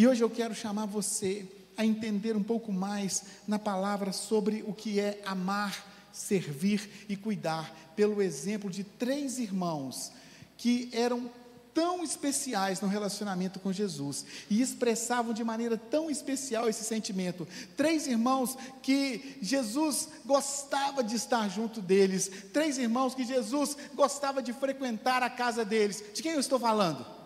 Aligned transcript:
E 0.00 0.06
hoje 0.06 0.24
eu 0.24 0.30
quero 0.30 0.54
chamar 0.54 0.86
você 0.86 1.46
a 1.76 1.84
entender 1.84 2.34
um 2.34 2.42
pouco 2.42 2.72
mais 2.72 3.22
na 3.46 3.58
palavra 3.58 4.12
sobre 4.12 4.64
o 4.66 4.72
que 4.72 4.98
é 4.98 5.20
amar, 5.26 6.08
servir 6.10 7.04
e 7.06 7.14
cuidar, 7.14 7.70
pelo 7.94 8.22
exemplo 8.22 8.70
de 8.70 8.82
três 8.82 9.38
irmãos 9.38 10.10
que 10.56 10.88
eram 10.94 11.30
tão 11.74 12.02
especiais 12.02 12.80
no 12.80 12.88
relacionamento 12.88 13.60
com 13.60 13.70
Jesus 13.74 14.24
e 14.48 14.62
expressavam 14.62 15.34
de 15.34 15.44
maneira 15.44 15.76
tão 15.76 16.10
especial 16.10 16.66
esse 16.66 16.82
sentimento. 16.82 17.46
Três 17.76 18.06
irmãos 18.06 18.56
que 18.82 19.36
Jesus 19.42 20.08
gostava 20.24 21.04
de 21.04 21.16
estar 21.16 21.46
junto 21.50 21.82
deles, 21.82 22.30
três 22.54 22.78
irmãos 22.78 23.14
que 23.14 23.22
Jesus 23.22 23.76
gostava 23.92 24.42
de 24.42 24.54
frequentar 24.54 25.22
a 25.22 25.28
casa 25.28 25.62
deles. 25.62 26.02
De 26.14 26.22
quem 26.22 26.32
eu 26.32 26.40
estou 26.40 26.58
falando? 26.58 27.19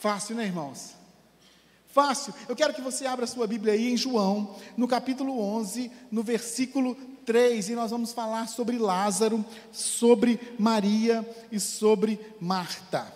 Fácil, 0.00 0.34
né, 0.34 0.46
irmãos? 0.46 0.96
Fácil. 1.88 2.32
Eu 2.48 2.56
quero 2.56 2.72
que 2.72 2.80
você 2.80 3.04
abra 3.04 3.26
sua 3.26 3.46
Bíblia 3.46 3.74
aí 3.74 3.92
em 3.92 3.98
João, 3.98 4.56
no 4.74 4.88
capítulo 4.88 5.38
11, 5.38 5.92
no 6.10 6.22
versículo 6.22 6.94
3, 7.26 7.68
e 7.68 7.74
nós 7.74 7.90
vamos 7.90 8.10
falar 8.10 8.48
sobre 8.48 8.78
Lázaro, 8.78 9.44
sobre 9.70 10.40
Maria 10.58 11.28
e 11.52 11.60
sobre 11.60 12.18
Marta. 12.40 13.12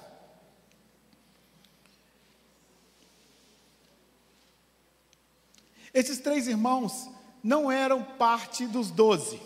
Esses 5.94 6.18
três 6.18 6.46
irmãos 6.46 7.08
não 7.42 7.72
eram 7.72 8.02
parte 8.02 8.66
dos 8.66 8.90
doze. 8.90 9.40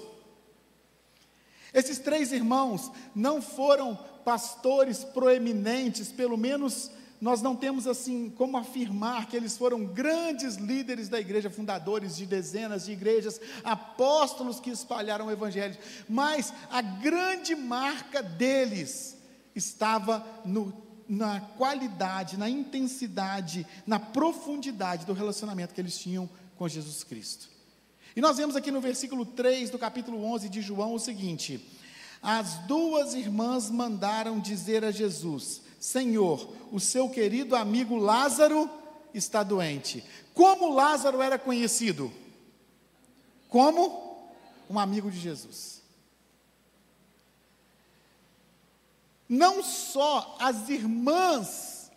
Esses 1.73 2.01
três 2.01 2.33
irmãos 2.33 2.91
não 3.15 3.41
foram 3.41 3.95
pastores 4.25 5.05
proeminentes, 5.05 6.11
pelo 6.11 6.37
menos 6.37 6.91
nós 7.21 7.43
não 7.43 7.57
temos 7.57 7.87
assim 7.87 8.31
como 8.31 8.57
afirmar 8.57 9.27
que 9.27 9.37
eles 9.37 9.57
foram 9.57 9.85
grandes 9.85 10.57
líderes 10.57 11.09
da 11.09 11.19
igreja, 11.19 11.51
fundadores 11.51 12.17
de 12.17 12.27
dezenas 12.27 12.85
de 12.85 12.93
igrejas, 12.93 13.41
apóstolos 13.65 14.61
que 14.61 14.71
espalharam 14.71 15.27
o 15.27 15.31
evangelho, 15.31 15.77
mas 16.09 16.53
a 16.71 16.81
grande 16.81 17.57
marca 17.57 18.23
deles 18.23 19.17
estava 19.55 20.25
no, 20.45 20.73
na 21.09 21.41
qualidade, 21.41 22.37
na 22.37 22.49
intensidade, 22.49 23.67
na 23.87 23.99
profundidade 23.99 25.05
do 25.05 25.13
relacionamento 25.13 25.75
que 25.75 25.81
eles 25.81 25.99
tinham 25.99 26.29
com 26.57 26.69
Jesus 26.69 27.03
Cristo. 27.03 27.49
E 28.15 28.21
nós 28.21 28.37
vemos 28.37 28.57
aqui 28.57 28.71
no 28.71 28.81
versículo 28.81 29.25
3 29.25 29.71
do 29.71 29.79
capítulo 29.79 30.25
11 30.25 30.49
de 30.49 30.61
João 30.61 30.95
o 30.95 30.99
seguinte: 30.99 31.61
As 32.23 32.55
duas 32.67 33.15
irmãs 33.15 33.71
mandaram 33.71 34.39
dizer 34.39 34.85
a 34.85 34.91
Jesus: 34.91 35.63
Senhor, 35.79 36.49
o 36.73 36.81
seu 36.81 37.09
querido 37.09 37.55
amigo 37.55 37.97
Lázaro 37.97 38.69
está 39.15 39.43
doente. 39.43 40.05
Como 40.35 40.73
Lázaro 40.73 41.23
era 41.23 41.39
conhecido? 41.39 42.13
Como 43.49 44.29
um 44.69 44.79
amigo 44.79 45.11
de 45.11 45.19
Jesus. 45.19 45.83
Não 49.29 49.63
só 49.63 50.37
as 50.41 50.69
irmãs 50.69 51.91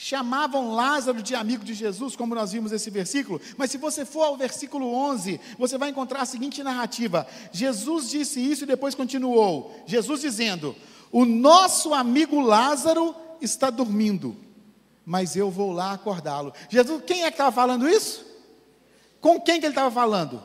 chamavam 0.00 0.74
Lázaro 0.74 1.22
de 1.22 1.34
amigo 1.34 1.64
de 1.64 1.74
Jesus, 1.74 2.14
como 2.14 2.34
nós 2.34 2.52
vimos 2.52 2.70
esse 2.70 2.88
versículo, 2.88 3.40
mas 3.56 3.70
se 3.70 3.78
você 3.78 4.04
for 4.04 4.22
ao 4.22 4.36
versículo 4.36 4.92
11, 4.92 5.40
você 5.58 5.76
vai 5.76 5.90
encontrar 5.90 6.22
a 6.22 6.26
seguinte 6.26 6.62
narrativa: 6.62 7.26
Jesus 7.52 8.10
disse 8.10 8.40
isso 8.40 8.64
e 8.64 8.66
depois 8.66 8.94
continuou. 8.94 9.82
Jesus 9.86 10.20
dizendo: 10.20 10.76
o 11.10 11.24
nosso 11.24 11.94
amigo 11.94 12.40
Lázaro 12.40 13.14
está 13.40 13.70
dormindo, 13.70 14.36
mas 15.04 15.36
eu 15.36 15.50
vou 15.50 15.72
lá 15.72 15.92
acordá-lo. 15.92 16.52
Jesus, 16.68 17.02
quem 17.06 17.22
é 17.22 17.30
que 17.30 17.34
estava 17.34 17.52
falando 17.52 17.88
isso? 17.88 18.26
Com 19.20 19.40
quem 19.40 19.58
que 19.58 19.66
ele 19.66 19.72
estava 19.72 19.90
falando? 19.90 20.42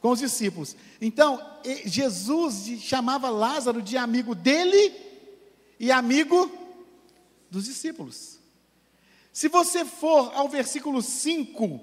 Com 0.00 0.10
os 0.10 0.20
discípulos. 0.20 0.76
Então, 1.00 1.40
Jesus 1.84 2.80
chamava 2.80 3.28
Lázaro 3.28 3.82
de 3.82 3.96
amigo 3.96 4.34
dele 4.34 4.94
e 5.78 5.90
amigo 5.90 6.50
dos 7.50 7.64
discípulos. 7.64 8.38
Se 9.32 9.48
você 9.48 9.84
for 9.84 10.32
ao 10.34 10.48
versículo 10.48 11.02
5 11.02 11.80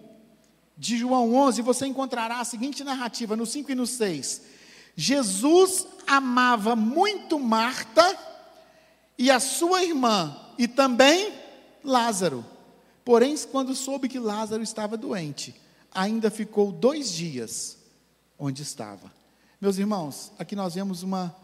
de 0.78 0.98
João 0.98 1.34
11, 1.34 1.62
você 1.62 1.86
encontrará 1.86 2.40
a 2.40 2.46
seguinte 2.46 2.84
narrativa, 2.84 3.36
no 3.36 3.46
5 3.46 3.72
e 3.72 3.76
no 3.76 3.88
6. 3.88 4.55
Jesus 4.96 5.88
amava 6.08 6.76
muito 6.76 7.40
Marta 7.40 8.18
e 9.18 9.30
a 9.32 9.40
sua 9.40 9.84
irmã, 9.84 10.36
e 10.58 10.68
também 10.68 11.34
Lázaro. 11.84 12.46
Porém, 13.04 13.38
quando 13.52 13.76
soube 13.76 14.10
que 14.10 14.20
Lázaro 14.20 14.64
estava 14.64 14.98
doente, 14.98 15.56
ainda 15.92 16.30
ficou 16.30 16.72
dois 16.72 17.12
dias 17.12 17.78
onde 18.38 18.62
estava. 18.62 19.12
Meus 19.62 19.78
irmãos, 19.78 20.32
aqui 20.38 20.56
nós 20.56 20.76
vemos 20.76 21.04
uma 21.04 21.36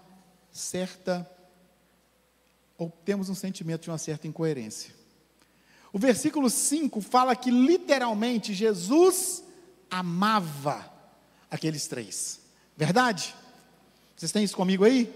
certa, 0.52 1.30
ou 2.78 2.90
temos 3.06 3.30
um 3.30 3.36
sentimento 3.36 3.84
de 3.84 3.90
uma 3.90 3.98
certa 3.98 4.28
incoerência. 4.28 4.94
O 5.94 6.00
versículo 6.00 6.50
5 6.50 7.02
fala 7.02 7.36
que 7.36 7.52
literalmente 7.52 8.54
Jesus 8.54 9.44
amava 9.90 10.92
aqueles 11.50 11.88
três. 11.88 12.40
Verdade? 12.76 13.36
Vocês 14.22 14.32
têm 14.32 14.44
isso 14.44 14.56
comigo 14.56 14.86
aí? 14.86 15.12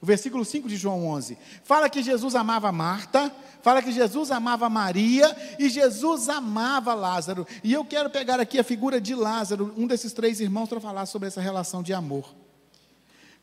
O 0.00 0.06
versículo 0.06 0.46
5 0.46 0.66
de 0.66 0.76
João 0.76 1.06
11. 1.08 1.36
Fala 1.62 1.90
que 1.90 2.02
Jesus 2.02 2.34
amava 2.34 2.72
Marta, 2.72 3.30
fala 3.60 3.82
que 3.82 3.92
Jesus 3.92 4.30
amava 4.30 4.70
Maria 4.70 5.36
e 5.58 5.68
Jesus 5.68 6.30
amava 6.30 6.94
Lázaro. 6.94 7.46
E 7.62 7.70
eu 7.70 7.84
quero 7.84 8.08
pegar 8.08 8.40
aqui 8.40 8.58
a 8.58 8.64
figura 8.64 8.98
de 8.98 9.14
Lázaro, 9.14 9.74
um 9.76 9.86
desses 9.86 10.14
três 10.14 10.40
irmãos, 10.40 10.70
para 10.70 10.80
falar 10.80 11.04
sobre 11.04 11.28
essa 11.28 11.42
relação 11.42 11.82
de 11.82 11.92
amor. 11.92 12.34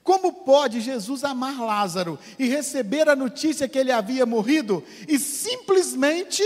Como 0.02 0.34
pode 0.34 0.82
Jesus 0.82 1.24
amar 1.24 1.60
Lázaro 1.60 2.18
e 2.40 2.48
receber 2.48 3.08
a 3.08 3.16
notícia 3.16 3.68
que 3.68 3.78
ele 3.78 3.92
havia 3.92 4.26
morrido 4.26 4.84
e 5.08 5.20
simplesmente 5.20 6.42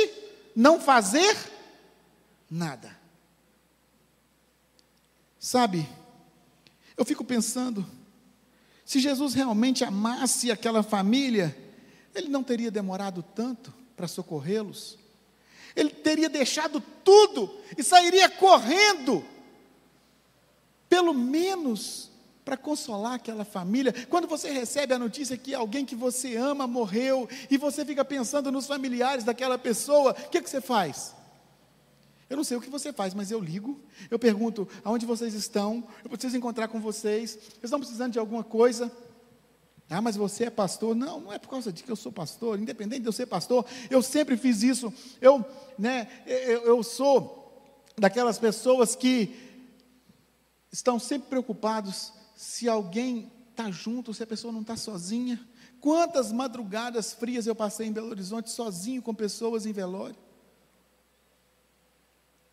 não 0.54 0.78
fazer 0.78 1.38
nada? 2.52 3.00
Sabe, 5.40 5.88
eu 6.98 7.06
fico 7.06 7.24
pensando, 7.24 7.95
se 8.86 9.00
Jesus 9.00 9.34
realmente 9.34 9.84
amasse 9.84 10.52
aquela 10.52 10.84
família, 10.84 11.58
ele 12.14 12.30
não 12.30 12.44
teria 12.44 12.70
demorado 12.70 13.24
tanto 13.24 13.74
para 13.98 14.08
socorrê-los. 14.08 15.00
Ele 15.76 15.90
teria 15.90 16.30
deixado 16.30 16.80
tudo 17.04 17.52
e 17.76 17.84
sairia 17.84 18.30
correndo, 18.30 19.26
pelo 20.88 21.16
menos 21.16 22.12
para 22.46 22.56
consolar 22.56 23.14
aquela 23.14 23.44
família. 23.44 23.92
Quando 24.08 24.28
você 24.28 24.52
recebe 24.52 24.94
a 24.94 25.00
notícia 25.00 25.36
que 25.36 25.56
alguém 25.56 25.84
que 25.84 25.96
você 25.96 26.38
ama 26.38 26.68
morreu 26.68 27.28
e 27.50 27.58
você 27.58 27.84
fica 27.84 28.06
pensando 28.06 28.52
nos 28.52 28.68
familiares 28.68 29.24
daquela 29.24 29.58
pessoa, 29.58 30.12
o 30.12 30.30
que, 30.30 30.44
que 30.44 30.50
você 30.50 30.62
faz? 30.62 31.15
Eu 32.30 32.38
não 32.38 32.44
sei 32.44 32.58
o 32.58 32.62
que 32.62 32.70
você 32.70 32.92
faz, 32.92 33.14
mas 33.14 33.30
eu 33.30 33.40
ligo, 33.40 33.80
eu 34.10 34.18
pergunto 34.18 34.68
aonde 34.84 35.06
vocês 35.06 35.34
estão, 35.34 35.84
eu 36.04 36.10
preciso 36.10 36.36
encontrar 36.36 36.68
com 36.68 36.80
vocês, 36.80 37.32
vocês 37.32 37.64
estão 37.64 37.80
precisando 37.80 38.14
de 38.14 38.20
alguma 38.20 38.44
coisa. 38.44 38.92
Ah, 39.88 40.02
mas 40.02 40.16
você 40.16 40.46
é 40.46 40.50
pastor? 40.50 40.96
Não, 40.96 41.20
não 41.20 41.32
é 41.32 41.38
por 41.38 41.50
causa 41.50 41.72
de 41.72 41.84
que 41.84 41.92
eu 41.92 41.96
sou 41.96 42.12
pastor, 42.12 42.60
independente 42.60 43.02
de 43.02 43.08
eu 43.08 43.12
ser 43.12 43.28
pastor, 43.28 43.64
eu 43.90 44.02
sempre 44.02 44.36
fiz 44.36 44.64
isso. 44.64 44.92
Eu, 45.22 45.46
né, 45.78 46.08
eu, 46.26 46.64
eu 46.64 46.84
sou 46.84 47.64
daquelas 47.96 48.40
pessoas 48.40 48.96
que 48.96 49.36
estão 50.72 50.98
sempre 50.98 51.30
preocupados 51.30 52.12
se 52.36 52.68
alguém 52.68 53.32
está 53.52 53.70
junto, 53.70 54.14
se 54.14 54.24
a 54.24 54.28
pessoa 54.28 54.52
não 54.52 54.62
está 54.62 54.76
sozinha. 54.76 55.40
Quantas 55.80 56.32
madrugadas 56.32 57.14
frias 57.14 57.46
eu 57.46 57.56
passei 57.56 57.88
em 57.88 57.92
Belo 57.92 58.10
Horizonte 58.10 58.50
sozinho 58.50 59.04
com 59.04 59.14
pessoas 59.14 59.68
em 59.68 59.72
velório. 59.72 60.25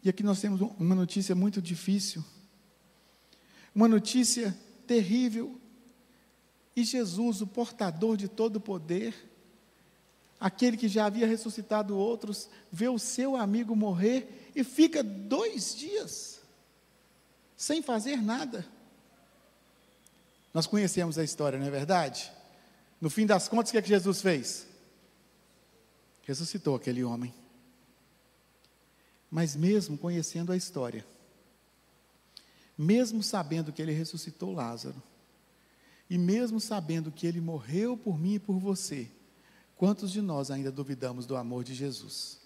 E 0.03 0.09
aqui 0.09 0.23
nós 0.23 0.41
temos 0.41 0.61
uma 0.79 0.95
notícia 0.95 1.35
muito 1.35 1.63
difícil, 1.63 2.25
uma 3.75 3.87
notícia 3.87 4.57
terrível. 4.87 5.59
E 6.75 6.85
Jesus, 6.85 7.41
o 7.41 7.47
portador 7.47 8.17
de 8.17 8.29
todo 8.29 8.57
o 8.57 8.61
poder, 8.61 9.15
aquele 10.41 10.77
que 10.77 10.89
já 10.89 11.07
havia 11.07 11.27
ressuscitado 11.27 11.97
outros, 11.97 12.49
vê 12.71 12.89
o 12.89 12.99
seu 12.99 13.37
amigo 13.37 13.77
morrer 13.77 14.51
e 14.57 14.65
fica 14.65 15.03
dois 15.03 15.75
dias 15.75 16.41
sem 17.57 17.81
fazer 17.81 18.17
nada. 18.17 18.67
Nós 20.53 20.67
conhecemos 20.67 21.17
a 21.17 21.23
história, 21.23 21.59
não 21.59 21.67
é 21.67 21.71
verdade? 21.71 22.31
No 23.01 23.09
fim 23.09 23.25
das 23.25 23.49
contas, 23.49 23.71
o 23.71 23.73
que 23.73 23.79
é 23.79 23.83
que 23.83 23.89
Jesus 23.89 24.21
fez? 24.21 24.67
Ressuscitou 26.25 26.75
aquele 26.75 27.05
homem. 27.05 27.33
Mas 29.32 29.56
mesmo 29.56 29.99
conhecendo 29.99 30.52
a 30.52 30.56
história, 30.56 31.05
mesmo 32.79 33.20
sabendo 33.20 33.73
que 33.73 33.82
ele 33.82 33.93
ressuscitou 33.93 34.52
Lázaro, 34.52 35.02
e 36.08 36.17
mesmo 36.17 36.61
sabendo 36.61 37.11
que 37.11 37.26
ele 37.26 37.40
morreu 37.40 37.96
por 37.96 38.17
mim 38.17 38.34
e 38.34 38.38
por 38.38 38.58
você, 38.58 39.08
Quantos 39.82 40.12
de 40.12 40.23
nós 40.23 40.49
ainda 40.49 40.70
duvidamos 40.70 41.26
do 41.26 41.37
amor 41.37 41.64
de 41.64 41.75
Jesus? 41.75 42.38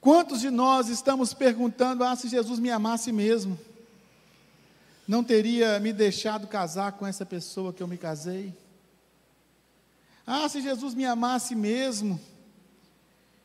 Quantos 0.00 0.40
de 0.40 0.48
nós 0.48 0.88
estamos 0.88 1.34
perguntando: 1.34 2.04
ah, 2.04 2.14
se 2.14 2.28
Jesus 2.28 2.60
me 2.60 2.70
amasse 2.70 3.10
mesmo, 3.10 3.58
não 5.08 5.24
teria 5.24 5.80
me 5.80 5.92
deixado 5.92 6.46
casar 6.46 6.92
com 6.92 7.04
essa 7.04 7.26
pessoa 7.26 7.72
que 7.72 7.82
eu 7.82 7.88
me 7.88 7.98
casei? 7.98 8.56
Ah, 10.24 10.48
se 10.48 10.62
Jesus 10.62 10.94
me 10.94 11.04
amasse 11.04 11.56
mesmo, 11.56 12.20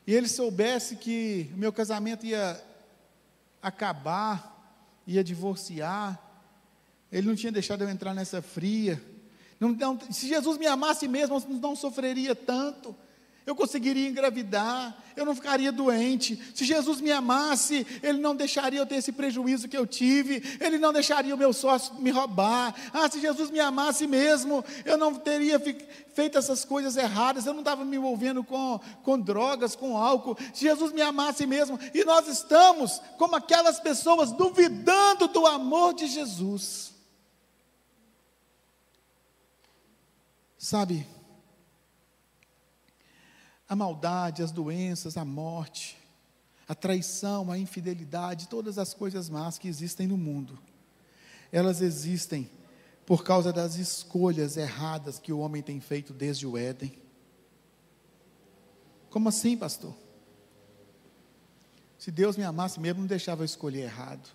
e 0.08 0.14
ele 0.14 0.26
soubesse 0.26 0.96
que 0.96 1.50
o 1.52 1.58
meu 1.58 1.70
casamento 1.70 2.24
ia 2.24 2.58
acabar, 3.60 4.98
ia 5.06 5.22
divorciar, 5.22 6.18
ele 7.12 7.26
não 7.26 7.36
tinha 7.36 7.52
deixado 7.52 7.82
eu 7.82 7.90
entrar 7.90 8.14
nessa 8.14 8.40
fria. 8.40 8.98
Não, 9.60 9.68
não, 9.68 10.00
se 10.10 10.26
Jesus 10.26 10.56
me 10.56 10.66
amasse 10.66 11.06
mesmo, 11.06 11.38
não 11.60 11.76
sofreria 11.76 12.34
tanto 12.34 12.96
eu 13.48 13.56
conseguiria 13.56 14.06
engravidar, 14.06 14.94
eu 15.16 15.24
não 15.24 15.34
ficaria 15.34 15.72
doente. 15.72 16.38
Se 16.54 16.66
Jesus 16.66 17.00
me 17.00 17.10
amasse, 17.10 17.86
Ele 18.02 18.18
não 18.18 18.36
deixaria 18.36 18.78
eu 18.78 18.84
ter 18.84 18.96
esse 18.96 19.10
prejuízo 19.10 19.68
que 19.68 19.76
eu 19.76 19.86
tive, 19.86 20.42
Ele 20.60 20.76
não 20.76 20.92
deixaria 20.92 21.34
o 21.34 21.38
meu 21.38 21.54
sócio 21.54 21.94
me 21.94 22.10
roubar. 22.10 22.74
Ah, 22.92 23.10
se 23.10 23.18
Jesus 23.18 23.50
me 23.50 23.58
amasse 23.58 24.06
mesmo, 24.06 24.62
eu 24.84 24.98
não 24.98 25.14
teria 25.14 25.58
feito 25.58 26.36
essas 26.36 26.62
coisas 26.62 26.94
erradas, 26.98 27.46
eu 27.46 27.54
não 27.54 27.60
estava 27.60 27.86
me 27.86 27.96
envolvendo 27.96 28.44
com, 28.44 28.78
com 29.02 29.18
drogas, 29.18 29.74
com 29.74 29.96
álcool. 29.96 30.36
Se 30.52 30.66
Jesus 30.66 30.92
me 30.92 31.00
amasse 31.00 31.46
mesmo, 31.46 31.78
e 31.94 32.04
nós 32.04 32.28
estamos 32.28 33.00
como 33.16 33.34
aquelas 33.34 33.80
pessoas 33.80 34.30
duvidando 34.30 35.26
do 35.26 35.46
amor 35.46 35.94
de 35.94 36.06
Jesus. 36.06 36.92
Sabe, 40.58 41.06
a 43.68 43.76
maldade, 43.76 44.42
as 44.42 44.50
doenças, 44.50 45.16
a 45.16 45.24
morte, 45.24 45.98
a 46.66 46.74
traição, 46.74 47.52
a 47.52 47.58
infidelidade, 47.58 48.48
todas 48.48 48.78
as 48.78 48.94
coisas 48.94 49.28
más 49.28 49.58
que 49.58 49.68
existem 49.68 50.06
no 50.06 50.16
mundo. 50.16 50.58
Elas 51.52 51.80
existem 51.80 52.50
por 53.04 53.24
causa 53.24 53.52
das 53.52 53.76
escolhas 53.76 54.56
erradas 54.56 55.18
que 55.18 55.32
o 55.32 55.38
homem 55.38 55.62
tem 55.62 55.80
feito 55.80 56.12
desde 56.12 56.46
o 56.46 56.56
Éden. 56.56 56.92
Como 59.10 59.28
assim, 59.28 59.56
pastor? 59.56 59.94
Se 61.98 62.10
Deus 62.10 62.36
me 62.36 62.44
amasse 62.44 62.78
mesmo, 62.78 63.00
não 63.00 63.06
deixava 63.06 63.42
eu 63.42 63.46
escolher 63.46 63.82
errado. 63.82 64.28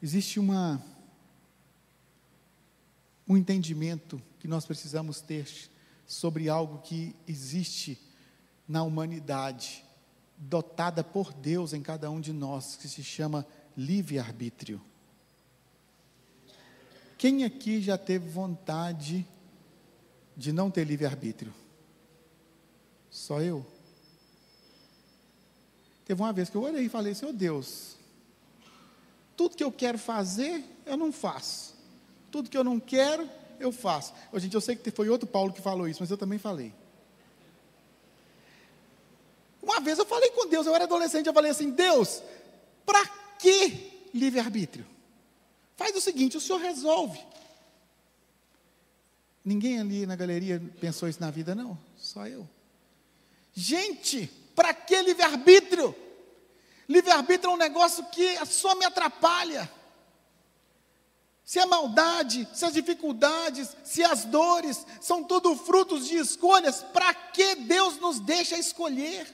Existe 0.00 0.38
uma 0.38 0.80
um 3.28 3.36
entendimento 3.36 4.20
que 4.38 4.48
nós 4.48 4.64
precisamos 4.64 5.20
ter 5.20 5.46
sobre 6.06 6.48
algo 6.48 6.78
que 6.78 7.14
existe 7.26 8.00
na 8.66 8.82
humanidade, 8.82 9.84
dotada 10.36 11.04
por 11.04 11.32
Deus 11.32 11.72
em 11.72 11.82
cada 11.82 12.10
um 12.10 12.20
de 12.20 12.32
nós, 12.32 12.76
que 12.76 12.88
se 12.88 13.04
chama 13.04 13.46
livre-arbítrio. 13.76 14.80
Quem 17.18 17.44
aqui 17.44 17.82
já 17.82 17.98
teve 17.98 18.28
vontade 18.28 19.26
de 20.36 20.52
não 20.52 20.70
ter 20.70 20.84
livre-arbítrio? 20.84 21.52
Só 23.10 23.40
eu? 23.40 23.66
Teve 26.04 26.22
uma 26.22 26.32
vez 26.32 26.48
que 26.48 26.56
eu 26.56 26.62
olhei 26.62 26.84
e 26.84 26.88
falei: 26.88 27.14
Senhor 27.14 27.32
Deus, 27.32 27.96
tudo 29.36 29.56
que 29.56 29.64
eu 29.64 29.72
quero 29.72 29.98
fazer, 29.98 30.64
eu 30.86 30.96
não 30.96 31.12
faço. 31.12 31.77
Tudo 32.30 32.50
que 32.50 32.56
eu 32.56 32.64
não 32.64 32.78
quero, 32.78 33.28
eu 33.58 33.72
faço. 33.72 34.12
Gente, 34.34 34.54
eu 34.54 34.60
sei 34.60 34.76
que 34.76 34.90
foi 34.90 35.08
outro 35.08 35.26
Paulo 35.26 35.52
que 35.52 35.60
falou 35.60 35.88
isso, 35.88 36.00
mas 36.00 36.10
eu 36.10 36.18
também 36.18 36.38
falei. 36.38 36.72
Uma 39.62 39.80
vez 39.80 39.98
eu 39.98 40.06
falei 40.06 40.30
com 40.30 40.46
Deus, 40.46 40.66
eu 40.66 40.74
era 40.74 40.84
adolescente, 40.84 41.26
eu 41.26 41.34
falei 41.34 41.50
assim: 41.50 41.70
Deus, 41.70 42.22
para 42.86 43.06
que 43.38 44.08
livre-arbítrio? 44.14 44.86
Faz 45.76 45.94
o 45.96 46.00
seguinte: 46.00 46.36
o 46.36 46.40
senhor 46.40 46.60
resolve. 46.60 47.20
Ninguém 49.44 49.80
ali 49.80 50.06
na 50.06 50.16
galeria 50.16 50.62
pensou 50.80 51.08
isso 51.08 51.20
na 51.20 51.30
vida, 51.30 51.54
não, 51.54 51.78
só 51.96 52.26
eu. 52.26 52.48
Gente, 53.54 54.26
para 54.54 54.74
que 54.74 55.00
livre-arbítrio? 55.02 55.94
Livre-arbítrio 56.88 57.50
é 57.50 57.54
um 57.54 57.58
negócio 57.58 58.04
que 58.06 58.44
só 58.46 58.74
me 58.74 58.84
atrapalha 58.84 59.70
se 61.48 61.58
a 61.58 61.66
maldade, 61.66 62.46
se 62.52 62.62
as 62.66 62.74
dificuldades, 62.74 63.74
se 63.82 64.04
as 64.04 64.26
dores 64.26 64.84
são 65.00 65.24
tudo 65.24 65.56
frutos 65.56 66.06
de 66.06 66.16
escolhas, 66.16 66.82
para 66.82 67.14
que 67.14 67.54
Deus 67.54 67.98
nos 67.98 68.20
deixa 68.20 68.58
escolher? 68.58 69.26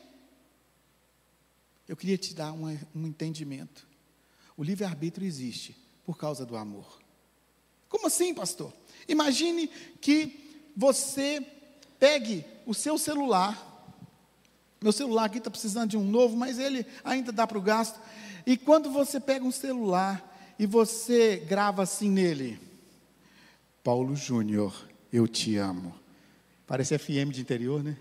Eu 1.88 1.96
queria 1.96 2.16
te 2.16 2.32
dar 2.32 2.52
um, 2.52 2.68
um 2.94 3.06
entendimento. 3.08 3.84
O 4.56 4.62
livre-arbítrio 4.62 5.26
existe 5.26 5.76
por 6.06 6.16
causa 6.16 6.46
do 6.46 6.56
amor. 6.56 7.02
Como 7.88 8.06
assim, 8.06 8.32
pastor? 8.32 8.72
Imagine 9.08 9.66
que 10.00 10.70
você 10.76 11.44
pegue 11.98 12.44
o 12.64 12.72
seu 12.72 12.96
celular. 12.96 13.90
Meu 14.80 14.92
celular 14.92 15.24
aqui 15.24 15.38
está 15.38 15.50
precisando 15.50 15.90
de 15.90 15.96
um 15.96 16.04
novo, 16.04 16.36
mas 16.36 16.60
ele 16.60 16.86
ainda 17.02 17.32
dá 17.32 17.44
para 17.44 17.58
o 17.58 17.60
gasto. 17.60 18.00
E 18.46 18.56
quando 18.56 18.88
você 18.88 19.18
pega 19.18 19.44
um 19.44 19.50
celular 19.50 20.30
e 20.58 20.66
você 20.66 21.36
grava 21.36 21.82
assim 21.82 22.10
nele: 22.10 22.58
Paulo 23.82 24.14
Júnior, 24.16 24.74
eu 25.12 25.28
te 25.28 25.56
amo. 25.56 25.94
Parece 26.66 26.98
FM 26.98 27.30
de 27.30 27.40
interior, 27.40 27.82
né? 27.82 27.96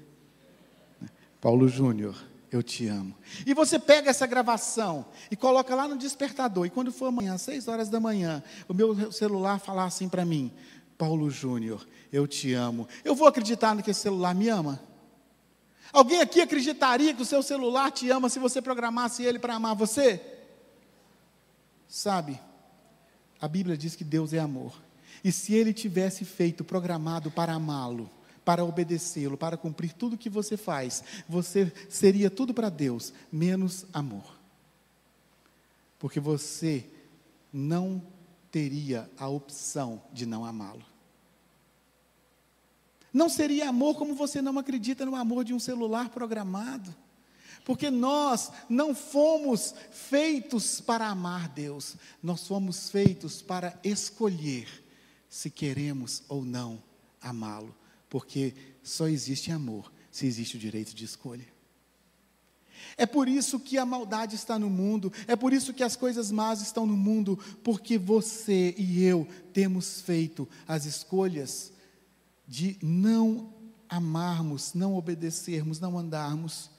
Paulo 1.41 1.67
Júnior, 1.67 2.15
eu 2.49 2.63
te 2.63 2.87
amo. 2.87 3.13
E 3.45 3.53
você 3.53 3.77
pega 3.77 4.09
essa 4.09 4.25
gravação 4.25 5.05
e 5.29 5.35
coloca 5.35 5.75
lá 5.75 5.87
no 5.87 5.97
despertador. 5.97 6.65
E 6.65 6.69
quando 6.69 6.91
for 6.91 7.07
amanhã, 7.07 7.33
às 7.33 7.41
seis 7.41 7.67
horas 7.67 7.89
da 7.89 7.99
manhã, 7.99 8.41
o 8.67 8.73
meu 8.73 9.11
celular 9.11 9.59
falar 9.59 9.85
assim 9.85 10.07
para 10.07 10.23
mim: 10.23 10.51
Paulo 10.97 11.29
Júnior, 11.29 11.85
eu 12.11 12.27
te 12.27 12.53
amo. 12.53 12.87
Eu 13.03 13.15
vou 13.15 13.27
acreditar 13.27 13.75
no 13.75 13.83
que 13.83 13.91
esse 13.91 13.99
celular 14.01 14.33
me 14.33 14.47
ama? 14.47 14.79
Alguém 15.91 16.21
aqui 16.21 16.41
acreditaria 16.41 17.13
que 17.13 17.21
o 17.21 17.25
seu 17.25 17.43
celular 17.43 17.91
te 17.91 18.09
ama 18.09 18.29
se 18.29 18.39
você 18.39 18.61
programasse 18.61 19.23
ele 19.23 19.37
para 19.37 19.53
amar 19.55 19.75
você? 19.75 20.32
Sabe, 21.93 22.39
a 23.39 23.47
Bíblia 23.47 23.77
diz 23.77 23.95
que 23.95 24.03
Deus 24.03 24.33
é 24.33 24.39
amor. 24.39 24.73
E 25.23 25.31
se 25.31 25.53
ele 25.53 25.71
tivesse 25.71 26.25
feito 26.25 26.63
programado 26.63 27.29
para 27.29 27.53
amá-lo, 27.53 28.09
para 28.43 28.65
obedecê-lo, 28.65 29.37
para 29.37 29.57
cumprir 29.57 29.93
tudo 29.93 30.13
o 30.13 30.17
que 30.17 30.27
você 30.27 30.57
faz, 30.57 31.03
você 31.29 31.71
seria 31.91 32.31
tudo 32.31 32.51
para 32.51 32.69
Deus, 32.69 33.13
menos 33.31 33.85
amor. 33.93 34.25
Porque 35.99 36.19
você 36.19 36.83
não 37.53 38.01
teria 38.51 39.07
a 39.15 39.27
opção 39.27 40.01
de 40.11 40.25
não 40.25 40.43
amá-lo. 40.43 40.83
Não 43.13 43.29
seria 43.29 43.69
amor 43.69 43.99
como 43.99 44.15
você 44.15 44.41
não 44.41 44.57
acredita 44.57 45.05
no 45.05 45.15
amor 45.15 45.43
de 45.43 45.53
um 45.53 45.59
celular 45.59 46.09
programado 46.09 46.91
porque 47.63 47.89
nós 47.89 48.51
não 48.67 48.93
fomos 48.93 49.73
feitos 49.91 50.81
para 50.81 51.07
amar 51.07 51.49
Deus, 51.49 51.95
nós 52.21 52.47
fomos 52.47 52.89
feitos 52.89 53.41
para 53.41 53.79
escolher 53.83 54.67
se 55.29 55.49
queremos 55.49 56.23
ou 56.27 56.43
não 56.43 56.81
amá-lo, 57.21 57.75
porque 58.09 58.53
só 58.83 59.07
existe 59.07 59.51
amor 59.51 59.91
se 60.11 60.27
existe 60.27 60.57
o 60.57 60.59
direito 60.59 60.93
de 60.93 61.03
escolha. 61.03 61.47
É 62.95 63.05
por 63.05 63.27
isso 63.27 63.59
que 63.59 63.77
a 63.77 63.85
maldade 63.85 64.35
está 64.35 64.59
no 64.59 64.69
mundo, 64.69 65.11
é 65.27 65.35
por 65.35 65.51
isso 65.51 65.73
que 65.73 65.83
as 65.83 65.95
coisas 65.95 66.29
más 66.31 66.61
estão 66.61 66.85
no 66.85 66.95
mundo, 66.95 67.39
porque 67.63 67.97
você 67.97 68.75
e 68.77 69.03
eu 69.03 69.27
temos 69.51 70.01
feito 70.01 70.47
as 70.67 70.85
escolhas 70.85 71.71
de 72.47 72.77
não 72.81 73.51
amarmos, 73.89 74.73
não 74.73 74.95
obedecermos, 74.95 75.79
não 75.79 75.97
andarmos 75.97 76.69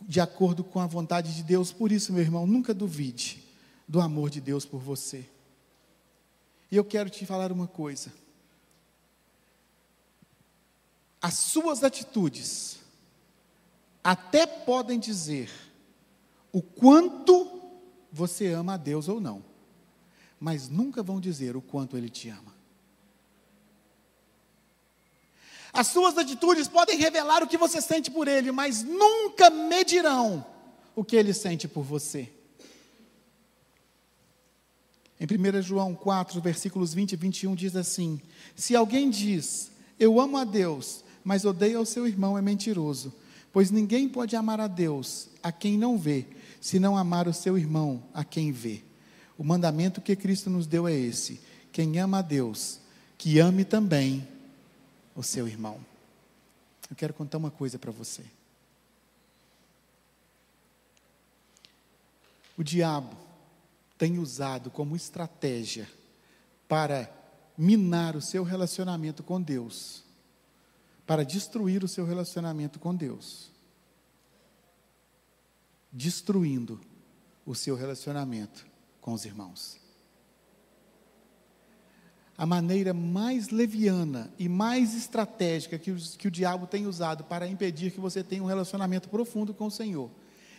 de 0.00 0.20
acordo 0.20 0.62
com 0.62 0.80
a 0.80 0.86
vontade 0.86 1.34
de 1.34 1.42
Deus. 1.42 1.72
Por 1.72 1.92
isso, 1.92 2.12
meu 2.12 2.22
irmão, 2.22 2.46
nunca 2.46 2.74
duvide 2.74 3.42
do 3.86 4.00
amor 4.00 4.30
de 4.30 4.40
Deus 4.40 4.64
por 4.64 4.80
você. 4.80 5.26
E 6.70 6.76
eu 6.76 6.84
quero 6.84 7.10
te 7.10 7.24
falar 7.24 7.52
uma 7.52 7.66
coisa. 7.66 8.12
As 11.20 11.34
suas 11.34 11.82
atitudes 11.82 12.78
até 14.02 14.46
podem 14.46 14.98
dizer 14.98 15.50
o 16.52 16.60
quanto 16.60 17.62
você 18.12 18.52
ama 18.52 18.74
a 18.74 18.76
Deus 18.76 19.08
ou 19.08 19.20
não, 19.20 19.42
mas 20.38 20.68
nunca 20.68 21.02
vão 21.02 21.18
dizer 21.18 21.56
o 21.56 21.62
quanto 21.62 21.96
Ele 21.96 22.08
te 22.08 22.28
ama. 22.28 22.53
As 25.74 25.88
suas 25.88 26.16
atitudes 26.16 26.68
podem 26.68 26.96
revelar 26.96 27.42
o 27.42 27.48
que 27.48 27.58
você 27.58 27.80
sente 27.80 28.08
por 28.08 28.28
ele, 28.28 28.52
mas 28.52 28.84
nunca 28.84 29.50
medirão 29.50 30.46
o 30.94 31.02
que 31.02 31.16
ele 31.16 31.34
sente 31.34 31.66
por 31.66 31.82
você. 31.82 32.30
Em 35.18 35.26
1 35.26 35.62
João 35.62 35.92
4, 35.92 36.40
versículos 36.40 36.94
20 36.94 37.12
e 37.12 37.16
21 37.16 37.54
diz 37.56 37.74
assim: 37.74 38.20
Se 38.54 38.76
alguém 38.76 39.10
diz, 39.10 39.72
Eu 39.98 40.20
amo 40.20 40.36
a 40.36 40.44
Deus, 40.44 41.02
mas 41.24 41.44
odeia 41.44 41.80
o 41.80 41.86
seu 41.86 42.06
irmão, 42.06 42.38
é 42.38 42.42
mentiroso. 42.42 43.12
Pois 43.52 43.72
ninguém 43.72 44.08
pode 44.08 44.36
amar 44.36 44.60
a 44.60 44.68
Deus 44.68 45.28
a 45.42 45.50
quem 45.50 45.76
não 45.76 45.98
vê, 45.98 46.24
se 46.60 46.78
não 46.78 46.96
amar 46.96 47.26
o 47.26 47.34
seu 47.34 47.58
irmão 47.58 48.00
a 48.14 48.22
quem 48.22 48.52
vê. 48.52 48.82
O 49.36 49.42
mandamento 49.42 50.00
que 50.00 50.14
Cristo 50.14 50.48
nos 50.48 50.68
deu 50.68 50.86
é 50.86 50.94
esse: 50.94 51.40
quem 51.72 51.98
ama 51.98 52.18
a 52.18 52.22
Deus, 52.22 52.78
que 53.18 53.40
ame 53.40 53.64
também 53.64 54.33
o 55.14 55.22
seu 55.22 55.46
irmão. 55.46 55.84
Eu 56.90 56.96
quero 56.96 57.14
contar 57.14 57.38
uma 57.38 57.50
coisa 57.50 57.78
para 57.78 57.90
você. 57.90 58.24
O 62.56 62.62
diabo 62.62 63.16
tem 63.98 64.18
usado 64.18 64.70
como 64.70 64.94
estratégia 64.94 65.88
para 66.68 67.10
minar 67.56 68.16
o 68.16 68.20
seu 68.20 68.42
relacionamento 68.42 69.22
com 69.22 69.40
Deus, 69.40 70.02
para 71.06 71.24
destruir 71.24 71.84
o 71.84 71.88
seu 71.88 72.04
relacionamento 72.04 72.78
com 72.78 72.94
Deus, 72.94 73.50
destruindo 75.92 76.80
o 77.46 77.54
seu 77.54 77.76
relacionamento 77.76 78.66
com 79.00 79.12
os 79.12 79.24
irmãos. 79.24 79.83
A 82.36 82.44
maneira 82.44 82.92
mais 82.92 83.50
leviana 83.50 84.32
e 84.38 84.48
mais 84.48 84.94
estratégica 84.94 85.78
que 85.78 85.92
o, 85.92 85.96
que 85.96 86.28
o 86.28 86.30
diabo 86.30 86.66
tem 86.66 86.86
usado 86.86 87.22
para 87.24 87.46
impedir 87.46 87.92
que 87.92 88.00
você 88.00 88.24
tenha 88.24 88.42
um 88.42 88.46
relacionamento 88.46 89.08
profundo 89.08 89.54
com 89.54 89.66
o 89.66 89.70
Senhor 89.70 90.10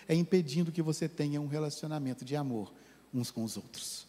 é 0.08 0.15
impedindo 0.15 0.72
que 0.72 0.82
você 0.82 1.10
tenha 1.10 1.41
um 1.41 1.48
relacionamento 1.48 2.24
de 2.24 2.36
amor 2.36 2.72
uns 3.13 3.32
com 3.32 3.44
os 3.44 3.58
outros. 3.58 4.08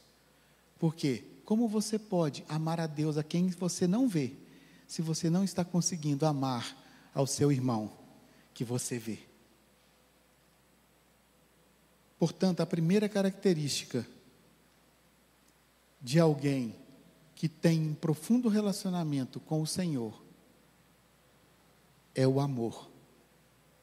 Por 0.78 0.94
quê? 0.94 1.24
Como 1.44 1.68
você 1.68 1.98
pode 1.98 2.44
amar 2.48 2.80
a 2.80 2.86
Deus 2.86 3.16
a 3.16 3.22
quem 3.22 3.48
você 3.48 3.86
não 3.86 4.08
vê, 4.08 4.32
se 4.86 5.00
você 5.00 5.30
não 5.30 5.44
está 5.44 5.64
conseguindo 5.64 6.26
amar 6.26 6.76
ao 7.14 7.26
seu 7.26 7.50
irmão 7.50 7.90
que 8.52 8.64
você 8.64 8.98
vê? 8.98 9.18
Portanto, 12.18 12.60
a 12.60 12.66
primeira 12.66 13.08
característica 13.08 14.06
de 16.00 16.18
alguém 16.18 16.74
que 17.36 17.50
tem 17.50 17.90
um 17.90 17.94
profundo 17.94 18.48
relacionamento 18.48 19.38
com 19.38 19.60
o 19.60 19.66
Senhor 19.66 20.24
é 22.14 22.26
o 22.26 22.40
amor. 22.40 22.90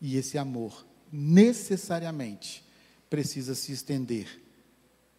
E 0.02 0.18
esse 0.18 0.40
amor 0.40 0.86
necessariamente 1.12 2.66
precisa 3.12 3.54
se 3.54 3.72
estender 3.72 4.42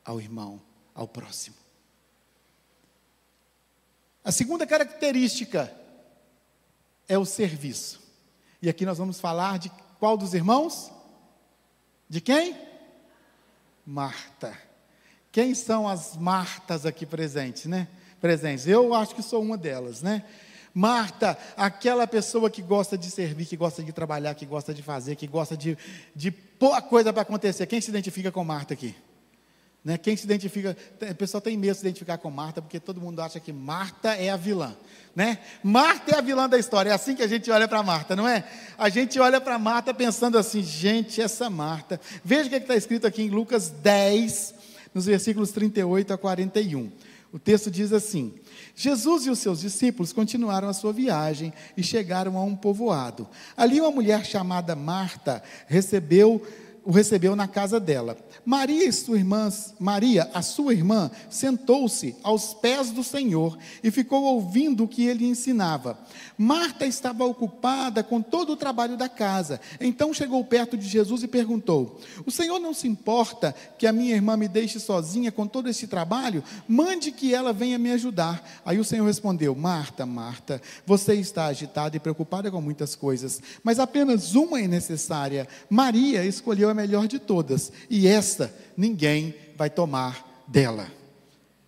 ao 0.05 0.21
irmão, 0.21 0.61
ao 0.93 1.07
próximo. 1.07 1.55
A 4.25 4.33
segunda 4.33 4.67
característica 4.67 5.73
é 7.09 7.17
o 7.17 7.25
serviço. 7.25 8.03
E 8.61 8.69
aqui 8.69 8.85
nós 8.85 8.99
vamos 8.99 9.21
falar 9.21 9.61
de 9.61 9.71
qual 10.01 10.17
dos 10.17 10.35
irmãos? 10.35 10.91
De 12.09 12.21
quem? 12.21 12.59
Marta. 13.87 14.59
Quem 15.31 15.55
são 15.55 15.89
as 15.89 16.17
Martas 16.17 16.85
aqui 16.85 17.07
presentes, 17.07 17.67
né? 17.67 17.87
Presentes. 18.25 18.67
Eu 18.67 18.95
acho 18.95 19.15
que 19.15 19.23
sou 19.23 19.43
uma 19.43 19.55
delas, 19.55 20.01
né? 20.01 20.25
Marta, 20.73 21.37
aquela 21.59 22.07
pessoa 22.07 22.49
que 22.49 22.63
gosta 22.63 22.97
de 22.97 23.11
servir, 23.11 23.45
que 23.45 23.55
gosta 23.55 23.83
de 23.83 23.93
trabalhar, 23.93 24.35
que 24.35 24.47
gosta 24.47 24.73
de 24.73 24.83
fazer, 24.83 25.15
que 25.15 25.27
gosta 25.27 25.55
de, 25.55 25.77
de 26.17 26.31
pôr 26.31 26.73
a 26.73 26.81
coisa 26.81 27.13
para 27.13 27.21
acontecer. 27.21 27.67
Quem 27.67 27.83
se 27.83 27.91
identifica 27.91 28.33
com 28.33 28.43
Marta 28.43 28.73
aqui? 28.73 28.95
Né? 29.85 29.99
Quem 29.99 30.17
se 30.17 30.25
identifica, 30.25 30.75
o 31.03 31.15
pessoal 31.17 31.43
tem 31.43 31.55
medo 31.55 31.73
de 31.73 31.81
se 31.81 31.87
identificar 31.87 32.17
com 32.17 32.31
Marta, 32.31 32.63
porque 32.63 32.81
todo 32.81 32.99
mundo 32.99 33.21
acha 33.21 33.39
que 33.39 33.53
Marta 33.53 34.15
é 34.15 34.31
a 34.31 34.39
vilã. 34.39 34.75
Né? 35.15 35.41
Marta 35.63 36.15
é 36.15 36.19
a 36.19 36.23
vilã 36.23 36.49
da 36.49 36.59
história, 36.59 36.89
é 36.89 36.93
assim 36.95 37.15
que 37.15 37.23
a 37.23 37.29
gente 37.29 37.51
olha 37.51 37.69
para 37.69 37.83
Marta, 37.83 38.17
não 38.17 38.27
é? 38.27 38.43
A 38.79 38.89
gente 38.89 39.21
olha 39.21 39.39
para 39.39 39.59
Marta 39.59 39.93
pensando 39.93 40.39
assim, 40.39 40.63
gente, 40.63 41.21
essa 41.21 41.51
Marta. 41.51 42.01
Veja 42.25 42.47
o 42.47 42.49
que 42.49 42.55
é 42.55 42.59
está 42.59 42.75
escrito 42.75 43.07
aqui 43.07 43.21
em 43.21 43.29
Lucas 43.29 43.69
10, 43.69 44.55
nos 44.95 45.05
versículos 45.05 45.51
38 45.51 46.15
a 46.15 46.17
41. 46.17 46.91
O 47.35 47.39
texto 47.41 47.69
diz 47.69 47.93
assim: 47.93 48.33
Jesus 48.77 49.27
e 49.27 49.31
os 49.31 49.41
seus 49.41 49.61
discípulos 49.61 50.13
continuaram 50.13 50.69
a 50.69 50.73
sua 50.73 50.93
viagem 50.93 51.53
e 51.77 51.83
chegaram 51.83 52.39
a 52.39 52.45
um 52.45 52.55
povoado. 52.55 53.27
Ali 53.57 53.81
uma 53.81 53.91
mulher 53.91 54.25
chamada 54.25 54.77
Marta 54.77 55.43
recebeu 55.67 56.41
o 56.85 56.91
recebeu 56.91 57.35
na 57.35 57.49
casa 57.49 57.81
dela. 57.81 58.17
Maria, 58.45 58.93
sua 58.93 59.17
irmã, 59.17 59.51
Maria, 59.79 60.31
a 60.35 60.43
sua 60.43 60.75
irmã, 60.75 61.11
sentou-se 61.31 62.15
aos 62.23 62.53
pés 62.53 62.91
do 62.91 63.03
Senhor 63.03 63.57
e 63.83 63.91
ficou 63.91 64.23
ouvindo 64.25 64.85
o 64.85 64.89
que 64.89 65.07
ele 65.07 65.27
ensinava. 65.27 65.99
Marta 66.37 66.85
estava 66.85 67.25
ocupada 67.25 68.03
com 68.03 68.21
todo 68.21 68.53
o 68.53 68.57
trabalho 68.57 68.97
da 68.97 69.09
casa. 69.09 69.61
Então 69.81 70.13
chegou 70.13 70.45
perto 70.45 70.77
de 70.77 70.87
Jesus 70.87 71.23
e 71.23 71.29
perguntou: 71.29 71.99
O 72.27 72.31
Senhor 72.31 72.59
não 72.59 72.75
se 72.75 72.87
importa 72.87 73.55
que 73.79 73.87
a 73.87 73.93
minha 73.93 74.15
irmã 74.15 74.37
me 74.37 74.49
deixe 74.49 74.79
sozinha 74.79 75.33
com 75.33 75.47
todo 75.47 75.69
esse 75.69 75.87
trabalho? 75.87 76.43
Mande 76.69 77.11
que 77.13 77.33
ela 77.33 77.53
venha 77.53 77.79
me 77.79 77.93
ajudar. 77.93 78.63
Aí 78.65 78.79
o 78.79 78.85
Senhor 78.85 79.07
respondeu: 79.07 79.55
Marta, 79.55 80.05
Marta, 80.05 80.61
você 80.85 81.15
está 81.15 81.47
agitada 81.47 81.97
e 81.97 82.01
preocupada 82.01 82.51
com 82.51 82.61
muitas 82.61 82.95
coisas, 82.95 83.41
mas 83.63 83.79
apenas 83.79 84.35
uma 84.35 84.61
é 84.61 84.69
necessária. 84.69 85.49
Maria 85.71 86.25
escolheu 86.25 86.74
a 86.75 86.77
melhor 86.77 87.07
de 87.07 87.19
todas, 87.19 87.73
e 87.89 88.07
esta 88.07 88.55
ninguém 88.77 89.35
vai 89.57 89.71
tomar 89.71 90.45
dela. 90.47 90.91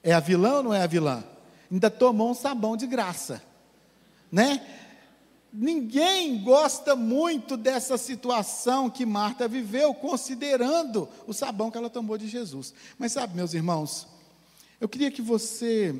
É 0.02 0.12
a 0.12 0.20
vilã 0.20 0.56
ou 0.56 0.62
não 0.64 0.74
é 0.74 0.82
a 0.82 0.86
vilã? 0.86 1.24
Ainda 1.70 1.88
tomou 1.88 2.30
um 2.30 2.34
sabão 2.34 2.76
de 2.76 2.86
graça, 2.86 3.42
né? 4.30 4.64
Ninguém 5.52 6.42
gosta 6.42 6.94
muito 6.94 7.56
dessa 7.56 7.96
situação 7.96 8.90
que 8.90 9.06
Marta 9.06 9.48
viveu, 9.48 9.94
considerando 9.94 11.08
o 11.26 11.32
sabão 11.32 11.70
que 11.70 11.78
ela 11.78 11.88
tomou 11.88 12.18
de 12.18 12.28
Jesus. 12.28 12.74
Mas 12.98 13.12
sabe, 13.12 13.34
meus 13.34 13.54
irmãos, 13.54 14.06
eu 14.78 14.88
queria 14.88 15.10
que 15.10 15.22
você 15.22 15.94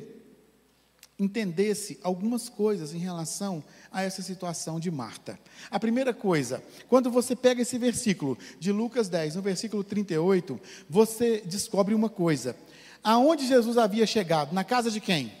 entendesse 1.17 1.99
algumas 2.03 2.49
coisas 2.49 2.93
em 2.93 2.99
relação 2.99 3.63
a 3.91 4.03
essa 4.03 4.21
situação 4.21 4.79
de 4.79 4.91
Marta. 4.91 5.39
A 5.69 5.79
primeira 5.79 6.13
coisa, 6.13 6.63
quando 6.87 7.09
você 7.09 7.35
pega 7.35 7.61
esse 7.61 7.77
versículo 7.77 8.37
de 8.59 8.71
Lucas 8.71 9.09
10, 9.09 9.35
no 9.35 9.41
versículo 9.41 9.83
38, 9.83 10.59
você 10.89 11.41
descobre 11.45 11.93
uma 11.93 12.09
coisa. 12.09 12.55
Aonde 13.03 13.47
Jesus 13.47 13.77
havia 13.77 14.05
chegado? 14.05 14.53
Na 14.53 14.63
casa 14.63 14.91
de 14.91 14.99
quem? 14.99 15.31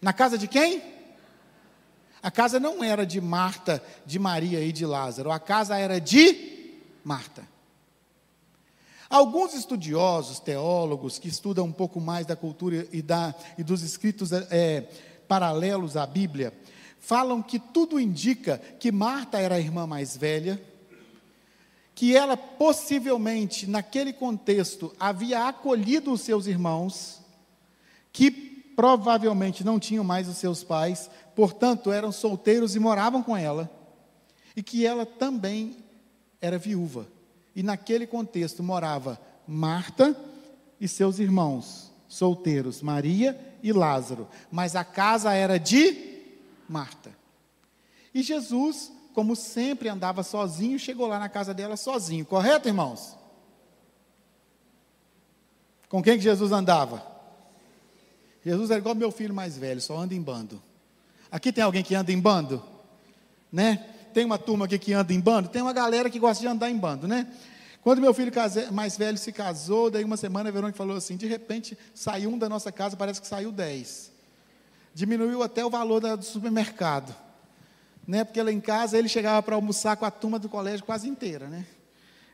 Na 0.00 0.12
casa 0.12 0.38
de 0.38 0.46
quem? 0.46 0.82
A 2.22 2.30
casa 2.30 2.58
não 2.58 2.82
era 2.82 3.06
de 3.06 3.20
Marta, 3.20 3.82
de 4.04 4.18
Maria 4.18 4.60
e 4.60 4.72
de 4.72 4.84
Lázaro, 4.84 5.30
a 5.30 5.38
casa 5.38 5.76
era 5.76 6.00
de 6.00 6.76
Marta. 7.04 7.46
Alguns 9.08 9.54
estudiosos, 9.54 10.38
teólogos, 10.38 11.18
que 11.18 11.28
estudam 11.28 11.64
um 11.64 11.72
pouco 11.72 12.00
mais 12.00 12.26
da 12.26 12.36
cultura 12.36 12.86
e, 12.92 13.00
da, 13.00 13.34
e 13.56 13.64
dos 13.64 13.82
escritos 13.82 14.32
é, 14.32 14.86
paralelos 15.26 15.96
à 15.96 16.06
Bíblia, 16.06 16.52
falam 17.08 17.40
que 17.40 17.58
tudo 17.58 17.98
indica 17.98 18.58
que 18.78 18.92
Marta 18.92 19.38
era 19.38 19.54
a 19.54 19.58
irmã 19.58 19.86
mais 19.86 20.14
velha, 20.14 20.62
que 21.94 22.14
ela 22.14 22.36
possivelmente, 22.36 23.66
naquele 23.66 24.12
contexto, 24.12 24.94
havia 25.00 25.48
acolhido 25.48 26.12
os 26.12 26.20
seus 26.20 26.46
irmãos, 26.46 27.18
que 28.12 28.30
provavelmente 28.30 29.64
não 29.64 29.80
tinham 29.80 30.04
mais 30.04 30.28
os 30.28 30.36
seus 30.36 30.62
pais, 30.62 31.10
portanto 31.34 31.90
eram 31.90 32.12
solteiros 32.12 32.76
e 32.76 32.78
moravam 32.78 33.22
com 33.22 33.34
ela, 33.34 33.72
e 34.54 34.62
que 34.62 34.84
ela 34.84 35.06
também 35.06 35.78
era 36.42 36.58
viúva. 36.58 37.08
E 37.56 37.62
naquele 37.62 38.06
contexto 38.06 38.62
morava 38.62 39.18
Marta 39.46 40.14
e 40.78 40.86
seus 40.86 41.18
irmãos 41.18 41.90
solteiros, 42.06 42.82
Maria 42.82 43.34
e 43.62 43.72
Lázaro. 43.72 44.28
Mas 44.52 44.76
a 44.76 44.84
casa 44.84 45.32
era 45.32 45.58
de 45.58 46.17
Marta. 46.68 47.16
E 48.14 48.22
Jesus, 48.22 48.92
como 49.14 49.34
sempre 49.34 49.88
andava 49.88 50.22
sozinho, 50.22 50.78
chegou 50.78 51.06
lá 51.06 51.18
na 51.18 51.28
casa 51.28 51.54
dela 51.54 51.76
sozinho, 51.76 52.24
correto, 52.24 52.68
irmãos? 52.68 53.16
Com 55.88 56.02
quem 56.02 56.16
que 56.16 56.24
Jesus 56.24 56.52
andava? 56.52 57.02
Jesus 58.44 58.70
era 58.70 58.78
igual 58.78 58.94
meu 58.94 59.10
filho 59.10 59.34
mais 59.34 59.56
velho, 59.56 59.80
só 59.80 59.96
anda 59.96 60.14
em 60.14 60.22
bando. 60.22 60.62
Aqui 61.30 61.52
tem 61.52 61.64
alguém 61.64 61.82
que 61.82 61.94
anda 61.94 62.12
em 62.12 62.20
bando? 62.20 62.62
Né? 63.52 63.84
Tem 64.14 64.24
uma 64.24 64.38
turma 64.38 64.64
aqui 64.64 64.78
que 64.78 64.92
anda 64.92 65.12
em 65.12 65.20
bando? 65.20 65.48
Tem 65.48 65.62
uma 65.62 65.72
galera 65.72 66.08
que 66.08 66.18
gosta 66.18 66.40
de 66.40 66.48
andar 66.48 66.70
em 66.70 66.76
bando, 66.76 67.06
né? 67.06 67.26
Quando 67.82 68.00
meu 68.00 68.12
filho 68.12 68.32
mais 68.72 68.96
velho 68.96 69.16
se 69.16 69.32
casou, 69.32 69.90
daí 69.90 70.04
uma 70.04 70.16
semana 70.16 70.48
a 70.48 70.52
Verônica 70.52 70.76
falou 70.76 70.96
assim: 70.96 71.16
de 71.16 71.26
repente 71.26 71.78
saiu 71.94 72.30
um 72.30 72.38
da 72.38 72.48
nossa 72.48 72.72
casa, 72.72 72.96
parece 72.96 73.20
que 73.20 73.26
saiu 73.26 73.52
dez. 73.52 74.10
Diminuiu 74.94 75.42
até 75.42 75.64
o 75.64 75.70
valor 75.70 76.00
do 76.16 76.24
supermercado. 76.24 77.14
Né? 78.06 78.24
Porque 78.24 78.42
lá 78.42 78.50
em 78.50 78.60
casa 78.60 78.98
ele 78.98 79.08
chegava 79.08 79.42
para 79.42 79.54
almoçar 79.54 79.96
com 79.96 80.04
a 80.04 80.10
turma 80.10 80.38
do 80.38 80.48
colégio 80.48 80.84
quase 80.84 81.08
inteira, 81.08 81.46
né? 81.48 81.66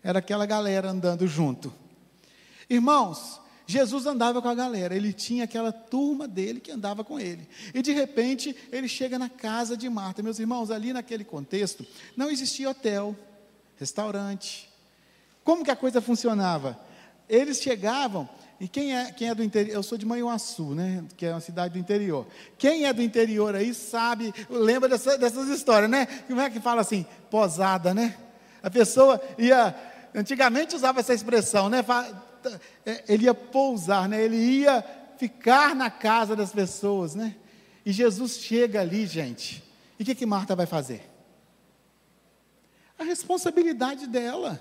Era 0.02 0.20
aquela 0.20 0.46
galera 0.46 0.90
andando 0.90 1.26
junto. 1.26 1.72
Irmãos, 2.68 3.40
Jesus 3.66 4.04
andava 4.04 4.42
com 4.42 4.48
a 4.48 4.54
galera, 4.54 4.94
ele 4.94 5.12
tinha 5.12 5.44
aquela 5.44 5.72
turma 5.72 6.28
dele 6.28 6.60
que 6.60 6.70
andava 6.70 7.02
com 7.02 7.18
ele. 7.18 7.48
E 7.72 7.80
de 7.80 7.92
repente, 7.92 8.54
ele 8.70 8.86
chega 8.86 9.18
na 9.18 9.28
casa 9.28 9.76
de 9.76 9.88
Marta. 9.88 10.22
Meus 10.22 10.38
irmãos, 10.38 10.70
ali 10.70 10.92
naquele 10.92 11.24
contexto, 11.24 11.86
não 12.16 12.30
existia 12.30 12.68
hotel, 12.68 13.16
restaurante. 13.76 14.68
Como 15.42 15.64
que 15.64 15.70
a 15.70 15.76
coisa 15.76 16.00
funcionava? 16.00 16.78
Eles 17.26 17.60
chegavam, 17.60 18.28
e 18.60 18.68
quem 18.68 18.96
é, 18.96 19.10
quem 19.12 19.28
é 19.28 19.34
do 19.34 19.42
interior? 19.42 19.74
Eu 19.74 19.82
sou 19.82 19.98
de 19.98 20.06
Manhuaçu, 20.06 20.74
né? 20.74 21.04
Que 21.16 21.26
é 21.26 21.30
uma 21.32 21.40
cidade 21.40 21.74
do 21.74 21.78
interior. 21.78 22.26
Quem 22.56 22.86
é 22.86 22.92
do 22.92 23.02
interior 23.02 23.54
aí 23.54 23.74
sabe, 23.74 24.32
lembra 24.48 24.88
dessa, 24.88 25.18
dessas 25.18 25.48
histórias, 25.48 25.90
né? 25.90 26.06
Como 26.28 26.40
é 26.40 26.48
que 26.48 26.60
fala 26.60 26.80
assim? 26.80 27.04
Posada, 27.30 27.92
né? 27.92 28.16
A 28.62 28.70
pessoa 28.70 29.20
ia. 29.36 29.74
Antigamente 30.14 30.76
usava 30.76 31.00
essa 31.00 31.12
expressão, 31.12 31.68
né? 31.68 31.84
É, 32.86 33.04
ele 33.08 33.24
ia 33.24 33.34
pousar, 33.34 34.08
né? 34.08 34.22
ele 34.22 34.36
ia 34.36 34.84
ficar 35.16 35.74
na 35.74 35.90
casa 35.90 36.36
das 36.36 36.52
pessoas, 36.52 37.14
né? 37.14 37.34
E 37.84 37.92
Jesus 37.92 38.38
chega 38.38 38.80
ali, 38.80 39.06
gente. 39.06 39.62
E 39.98 40.02
o 40.02 40.06
que, 40.06 40.14
que 40.14 40.26
Marta 40.26 40.54
vai 40.54 40.66
fazer? 40.66 41.10
A 42.98 43.02
responsabilidade 43.02 44.06
dela. 44.06 44.60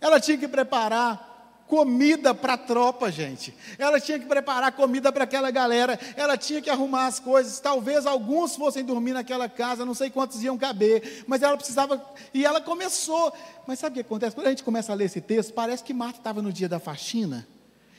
Ela 0.00 0.20
tinha 0.20 0.38
que 0.38 0.46
preparar 0.46 1.29
comida 1.70 2.34
para 2.34 2.54
a 2.54 2.58
tropa, 2.58 3.12
gente. 3.12 3.54
Ela 3.78 4.00
tinha 4.00 4.18
que 4.18 4.26
preparar 4.26 4.72
comida 4.72 5.12
para 5.12 5.22
aquela 5.22 5.52
galera. 5.52 5.98
Ela 6.16 6.36
tinha 6.36 6.60
que 6.60 6.68
arrumar 6.68 7.06
as 7.06 7.20
coisas. 7.20 7.60
Talvez 7.60 8.04
alguns 8.06 8.56
fossem 8.56 8.84
dormir 8.84 9.12
naquela 9.12 9.48
casa, 9.48 9.86
não 9.86 9.94
sei 9.94 10.10
quantos 10.10 10.42
iam 10.42 10.58
caber, 10.58 11.24
mas 11.28 11.42
ela 11.42 11.56
precisava. 11.56 12.04
E 12.34 12.44
ela 12.44 12.60
começou. 12.60 13.32
Mas 13.68 13.78
sabe 13.78 13.92
o 13.92 13.94
que 13.94 14.00
acontece? 14.00 14.34
Quando 14.34 14.48
a 14.48 14.50
gente 14.50 14.64
começa 14.64 14.90
a 14.90 14.96
ler 14.96 15.04
esse 15.04 15.20
texto, 15.20 15.54
parece 15.54 15.84
que 15.84 15.94
Marta 15.94 16.18
estava 16.18 16.42
no 16.42 16.52
dia 16.52 16.68
da 16.68 16.80
faxina. 16.80 17.46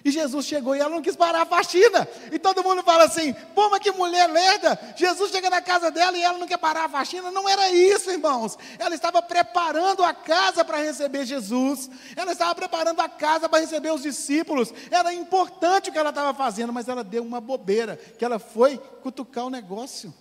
E 0.04 0.10
Jesus 0.12 0.46
chegou 0.46 0.76
e 0.76 0.80
ela 0.80 0.90
não 0.90 1.02
quis 1.02 1.16
parar 1.16 1.44
a 1.44 1.46
faxina. 1.46 2.08
E 2.32 2.40
todo 2.40 2.64
mundo 2.64 2.82
fala 2.84 3.04
assim: 3.04 3.34
pô, 3.54 3.70
mas 3.70 3.80
que 3.80 3.92
mulher 3.92 4.28
lerda. 4.28 4.80
Jesus 4.96 5.32
chega 5.32 5.50
na 5.50 5.62
casa 5.62 5.92
dela 5.92 6.18
e 6.18 6.24
ela 6.24 6.38
não 6.38 6.48
quer 6.48 6.58
parar 6.58 6.86
a 6.86 6.90
faxina. 6.90 7.30
Não 7.32 7.48
era 7.48 7.70
isso, 7.70 8.10
irmãos. 8.10 8.58
Ela 8.80 8.96
estava 8.96 9.22
preparando 9.22 10.04
a 10.04 10.14
casa 10.14 10.66
para 10.66 10.80
receber 10.80 11.26
Jesus. 11.26 11.90
Ela 12.16 12.32
estava 12.32 12.56
preparando 12.56 13.00
a 13.00 13.08
casa 13.08 13.48
para 13.48 13.60
receber 13.60 13.92
os 13.92 14.02
discípulos. 14.02 14.74
Era 14.90 15.14
importante 15.14 15.90
o 15.90 15.94
que 15.94 16.00
ela 16.00 16.10
estava 16.10 16.34
fazendo, 16.34 16.74
mas 16.74 16.88
ela 16.88 17.04
deu 17.04 17.24
uma 17.24 17.40
bobeira, 17.40 17.96
que 18.18 18.26
ela 18.26 18.40
foi 18.40 18.78
cutucar 19.02 19.46
o 19.46 19.50
negócio. 19.50 20.14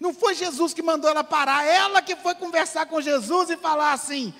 Não 0.00 0.14
foi 0.14 0.34
Jesus 0.34 0.72
que 0.74 0.82
mandou 0.82 1.08
ela 1.08 1.22
parar, 1.22 1.64
ela 1.64 2.02
que 2.02 2.16
foi 2.16 2.34
conversar 2.34 2.86
com 2.86 3.00
Jesus 3.00 3.50
e 3.50 3.56
falar 3.56 3.92
assim: 3.92 4.34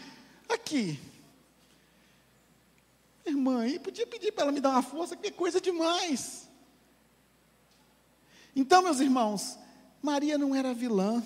aqui, 0.48 0.98
Irmã, 3.24 3.66
e 3.66 3.78
podia 3.78 4.06
pedir 4.06 4.32
para 4.32 4.44
ela 4.44 4.52
me 4.52 4.60
dar 4.60 4.70
uma 4.70 4.82
força, 4.82 5.16
que 5.16 5.28
é 5.28 5.30
coisa 5.30 5.60
demais. 5.60 6.48
Então, 8.54 8.82
meus 8.82 9.00
irmãos, 9.00 9.58
Maria 10.02 10.36
não 10.36 10.54
era 10.54 10.74
vilã, 10.74 11.22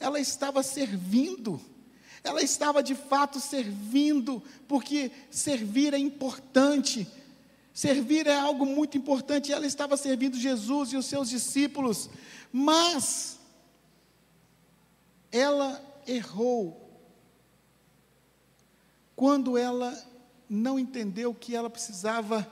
ela 0.00 0.18
estava 0.18 0.62
servindo, 0.62 1.60
ela 2.24 2.42
estava 2.42 2.82
de 2.82 2.94
fato 2.94 3.38
servindo, 3.38 4.42
porque 4.66 5.10
servir 5.30 5.94
é 5.94 5.98
importante, 5.98 7.06
servir 7.72 8.26
é 8.26 8.36
algo 8.36 8.64
muito 8.64 8.96
importante, 8.96 9.52
ela 9.52 9.66
estava 9.66 9.96
servindo 9.96 10.36
Jesus 10.36 10.92
e 10.92 10.96
os 10.96 11.06
seus 11.06 11.28
discípulos, 11.28 12.08
mas 12.52 13.38
ela 15.30 15.84
errou 16.06 16.88
quando 19.14 19.58
ela 19.58 19.96
não 20.48 20.78
entendeu 20.78 21.34
que 21.34 21.54
ela 21.54 21.68
precisava 21.68 22.46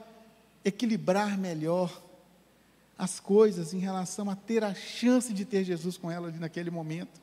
equilibrar 0.65 1.39
melhor 1.39 2.03
as 2.99 3.21
coisas 3.21 3.75
em 3.75 3.79
relação 3.79 4.31
a 4.31 4.37
ter 4.37 4.65
a 4.65 4.75
chance 4.75 5.33
de 5.33 5.45
ter 5.45 5.65
Jesus 5.65 5.97
com 5.97 6.11
ela 6.11 6.29
ali 6.29 6.39
naquele 6.39 6.71
momento. 6.71 7.21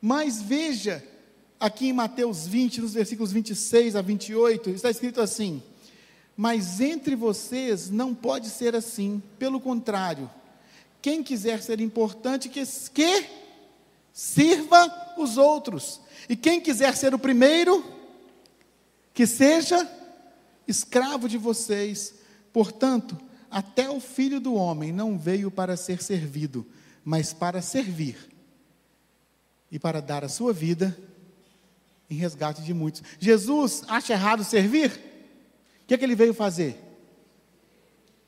Mas 0.00 0.42
veja, 0.42 1.04
aqui 1.58 1.88
em 1.88 1.92
Mateus 1.92 2.46
20, 2.46 2.80
nos 2.80 2.94
versículos 2.94 3.32
26 3.32 3.94
a 3.96 4.02
28, 4.02 4.70
está 4.70 4.90
escrito 4.90 5.20
assim: 5.20 5.62
Mas 6.36 6.80
entre 6.80 7.14
vocês 7.14 7.90
não 7.90 8.14
pode 8.14 8.48
ser 8.48 8.74
assim, 8.74 9.22
pelo 9.38 9.60
contrário, 9.60 10.30
quem 11.02 11.22
quiser 11.22 11.62
ser 11.62 11.80
importante, 11.80 12.48
que, 12.48 12.62
que 12.92 13.26
sirva 14.12 15.14
os 15.18 15.36
outros, 15.36 16.00
e 16.28 16.36
quem 16.36 16.60
quiser 16.60 16.96
ser 16.96 17.14
o 17.14 17.18
primeiro, 17.18 17.84
que 19.20 19.26
seja 19.26 19.86
escravo 20.66 21.28
de 21.28 21.36
vocês. 21.36 22.14
Portanto, 22.54 23.20
até 23.50 23.90
o 23.90 24.00
filho 24.00 24.40
do 24.40 24.54
homem 24.54 24.92
não 24.92 25.18
veio 25.18 25.50
para 25.50 25.76
ser 25.76 26.02
servido, 26.02 26.66
mas 27.04 27.30
para 27.34 27.60
servir 27.60 28.16
e 29.70 29.78
para 29.78 30.00
dar 30.00 30.24
a 30.24 30.28
sua 30.30 30.54
vida 30.54 30.96
em 32.08 32.14
resgate 32.14 32.62
de 32.62 32.72
muitos. 32.72 33.02
Jesus 33.18 33.82
acha 33.88 34.14
errado 34.14 34.42
servir? 34.42 34.90
O 35.82 35.86
que, 35.86 35.92
é 35.92 35.98
que 35.98 36.04
ele 36.06 36.16
veio 36.16 36.32
fazer? 36.32 36.82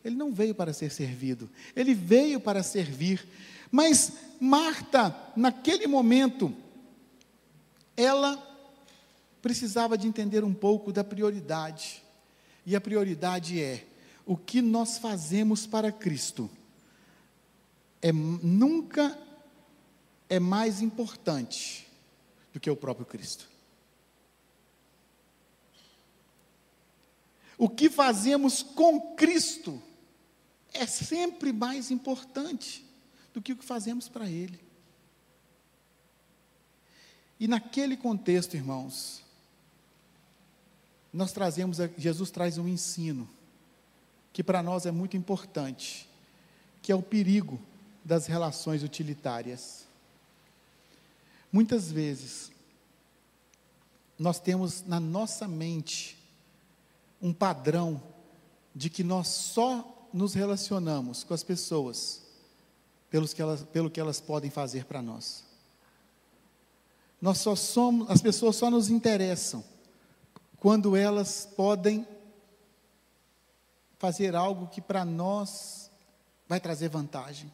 Ele 0.04 0.14
não 0.14 0.30
veio 0.30 0.54
para 0.54 0.74
ser 0.74 0.90
servido, 0.90 1.48
ele 1.74 1.94
veio 1.94 2.38
para 2.38 2.62
servir. 2.62 3.26
Mas 3.70 4.12
Marta, 4.38 5.16
naquele 5.34 5.86
momento, 5.86 6.54
ela 7.96 8.51
precisava 9.42 9.98
de 9.98 10.06
entender 10.06 10.44
um 10.44 10.54
pouco 10.54 10.92
da 10.92 11.02
prioridade. 11.02 12.02
E 12.64 12.76
a 12.76 12.80
prioridade 12.80 13.60
é 13.60 13.84
o 14.24 14.36
que 14.36 14.62
nós 14.62 14.98
fazemos 14.98 15.66
para 15.66 15.90
Cristo. 15.90 16.48
É 18.00 18.12
nunca 18.12 19.18
é 20.28 20.38
mais 20.38 20.80
importante 20.80 21.86
do 22.52 22.60
que 22.60 22.70
o 22.70 22.76
próprio 22.76 23.04
Cristo. 23.04 23.50
O 27.58 27.68
que 27.68 27.90
fazemos 27.90 28.62
com 28.62 29.14
Cristo 29.14 29.82
é 30.72 30.86
sempre 30.86 31.52
mais 31.52 31.90
importante 31.90 32.84
do 33.34 33.42
que 33.42 33.52
o 33.52 33.56
que 33.56 33.64
fazemos 33.64 34.08
para 34.08 34.28
Ele. 34.28 34.60
E 37.38 37.48
naquele 37.48 37.96
contexto, 37.96 38.54
irmãos, 38.54 39.22
nós 41.12 41.32
trazemos, 41.32 41.78
Jesus 41.98 42.30
traz 42.30 42.56
um 42.56 42.66
ensino 42.66 43.28
que 44.32 44.42
para 44.42 44.62
nós 44.62 44.86
é 44.86 44.90
muito 44.90 45.16
importante, 45.16 46.08
que 46.80 46.90
é 46.90 46.94
o 46.94 47.02
perigo 47.02 47.60
das 48.02 48.26
relações 48.26 48.82
utilitárias. 48.82 49.84
Muitas 51.52 51.92
vezes, 51.92 52.50
nós 54.18 54.38
temos 54.38 54.82
na 54.86 54.98
nossa 54.98 55.46
mente 55.46 56.16
um 57.20 57.32
padrão 57.32 58.02
de 58.74 58.88
que 58.88 59.04
nós 59.04 59.28
só 59.28 60.08
nos 60.12 60.32
relacionamos 60.32 61.24
com 61.24 61.34
as 61.34 61.42
pessoas 61.42 62.22
pelos 63.10 63.34
que 63.34 63.42
elas, 63.42 63.62
pelo 63.64 63.90
que 63.90 64.00
elas 64.00 64.18
podem 64.18 64.50
fazer 64.50 64.86
para 64.86 65.02
nós. 65.02 65.44
Nós 67.20 67.38
só 67.38 67.54
somos, 67.54 68.08
as 68.10 68.22
pessoas 68.22 68.56
só 68.56 68.70
nos 68.70 68.88
interessam 68.88 69.62
quando 70.62 70.94
elas 70.94 71.44
podem 71.56 72.06
fazer 73.98 74.36
algo 74.36 74.68
que 74.68 74.80
para 74.80 75.04
nós 75.04 75.90
vai 76.46 76.60
trazer 76.60 76.88
vantagem. 76.88 77.50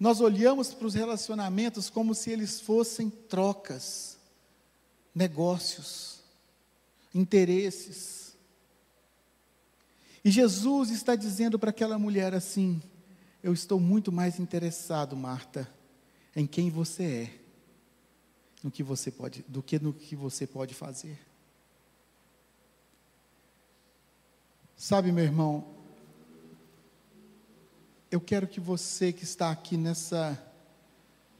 Nós 0.00 0.18
olhamos 0.18 0.72
para 0.72 0.86
os 0.86 0.94
relacionamentos 0.94 1.90
como 1.90 2.14
se 2.14 2.30
eles 2.30 2.58
fossem 2.58 3.10
trocas, 3.10 4.18
negócios, 5.14 6.20
interesses. 7.14 8.34
E 10.24 10.30
Jesus 10.30 10.88
está 10.88 11.14
dizendo 11.14 11.58
para 11.58 11.68
aquela 11.68 11.98
mulher 11.98 12.32
assim: 12.32 12.82
Eu 13.42 13.52
estou 13.52 13.78
muito 13.78 14.10
mais 14.10 14.40
interessado, 14.40 15.14
Marta, 15.14 15.70
em 16.34 16.46
quem 16.46 16.70
você 16.70 17.04
é 17.04 17.45
no 18.62 18.70
que 18.70 18.82
você 18.82 19.10
pode, 19.10 19.44
do 19.48 19.62
que 19.62 19.78
no 19.78 19.92
que 19.92 20.16
você 20.16 20.46
pode 20.46 20.74
fazer. 20.74 21.18
Sabe, 24.76 25.10
meu 25.10 25.24
irmão, 25.24 25.66
eu 28.10 28.20
quero 28.20 28.46
que 28.46 28.60
você 28.60 29.12
que 29.12 29.24
está 29.24 29.50
aqui 29.50 29.76
nessa 29.76 30.42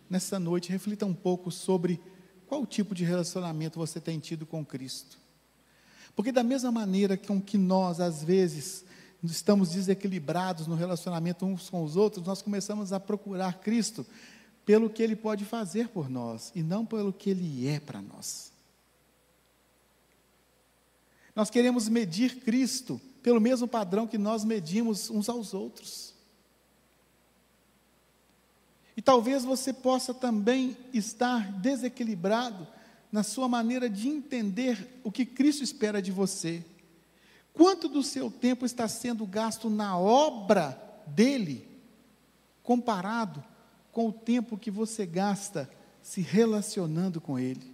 nessa 0.09 0.39
noite 0.39 0.71
reflita 0.71 1.05
um 1.05 1.15
pouco 1.15 1.51
sobre 1.51 2.01
qual 2.47 2.65
tipo 2.65 2.95
de 2.95 3.05
relacionamento 3.05 3.79
você 3.79 4.01
tem 4.01 4.19
tido 4.19 4.47
com 4.47 4.65
Cristo. 4.65 5.19
Porque 6.15 6.31
da 6.31 6.43
mesma 6.43 6.71
maneira 6.71 7.17
com 7.17 7.41
que 7.41 7.59
nós 7.59 8.01
às 8.01 8.23
vezes 8.23 8.85
estamos 9.25 9.71
desequilibrados 9.71 10.67
no 10.67 10.77
relacionamento 10.77 11.45
uns 11.45 11.69
com 11.69 11.83
os 11.83 11.97
outros, 11.97 12.27
nós 12.27 12.41
começamos 12.41 12.93
a 12.93 13.01
procurar 13.01 13.61
Cristo 13.61 14.07
pelo 14.67 14.91
que 14.91 15.01
Ele 15.01 15.15
pode 15.15 15.45
fazer 15.45 15.89
por 15.89 16.11
nós 16.11 16.51
e 16.55 16.63
não 16.63 16.85
pelo 16.85 17.13
que 17.13 17.31
Ele 17.31 17.69
é 17.69 17.79
para 17.79 18.03
nós. 18.03 18.53
Nós 21.37 21.49
queremos 21.49 21.89
medir 21.89 22.41
Cristo 22.41 23.01
pelo 23.23 23.41
mesmo 23.41 23.69
padrão 23.69 24.09
que 24.09 24.19
nós 24.19 24.45
medimos 24.45 25.09
uns 25.09 25.29
aos 25.29 25.55
outros. 25.55 26.13
E 28.97 29.03
talvez 29.03 29.45
você 29.45 29.73
possa 29.73 30.13
também 30.13 30.77
estar 30.93 31.53
desequilibrado 31.53 32.67
na 33.13 33.23
sua 33.23 33.49
maneira 33.49 33.89
de 33.89 34.09
entender 34.09 35.01
o 35.05 35.13
que 35.13 35.25
Cristo 35.25 35.63
espera 35.63 36.03
de 36.03 36.11
você. 36.11 36.65
Quanto 37.53 37.89
do 37.89 38.03
seu 38.03 38.31
tempo 38.31 38.67
está 38.67 38.89
sendo 38.89 39.25
gasto 39.27 39.71
na 39.71 39.97
obra 39.97 40.83
dele, 41.07 41.69
comparado 42.63 43.45
com 43.97 44.09
o 44.09 44.13
tempo 44.13 44.59
que 44.59 44.71
você 44.71 45.07
gasta 45.07 45.71
se 46.03 46.21
relacionando 46.21 47.19
com 47.19 47.39
ele? 47.39 47.73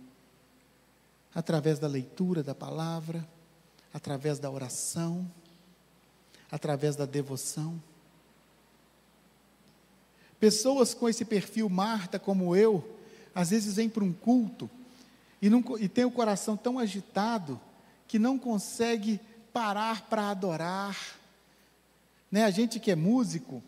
Através 1.34 1.80
da 1.80 1.88
leitura 1.88 2.44
da 2.44 2.54
palavra, 2.54 3.28
através 3.92 4.38
da 4.38 4.48
oração, 4.48 5.28
através 6.48 6.94
da 6.94 7.06
devoção. 7.06 7.82
Pessoas 10.38 10.94
com 10.94 11.08
esse 11.08 11.24
perfil 11.24 11.68
Marta, 11.68 12.20
como 12.20 12.54
eu, 12.54 12.88
às 13.34 13.50
vezes 13.50 13.74
vêm 13.74 13.88
para 13.88 14.04
um 14.04 14.12
culto 14.12 14.70
e, 15.40 15.50
não, 15.50 15.64
e 15.80 15.88
tem 15.88 16.04
o 16.04 16.10
coração 16.12 16.56
tão 16.56 16.78
agitado 16.78 17.60
que 18.06 18.16
não 18.16 18.38
consegue 18.38 19.18
parar 19.52 20.02
para 20.02 20.30
adorar. 20.30 20.96
Né? 22.30 22.44
A 22.44 22.50
gente 22.52 22.78
que 22.78 22.92
é 22.92 22.94
músico, 22.94 23.60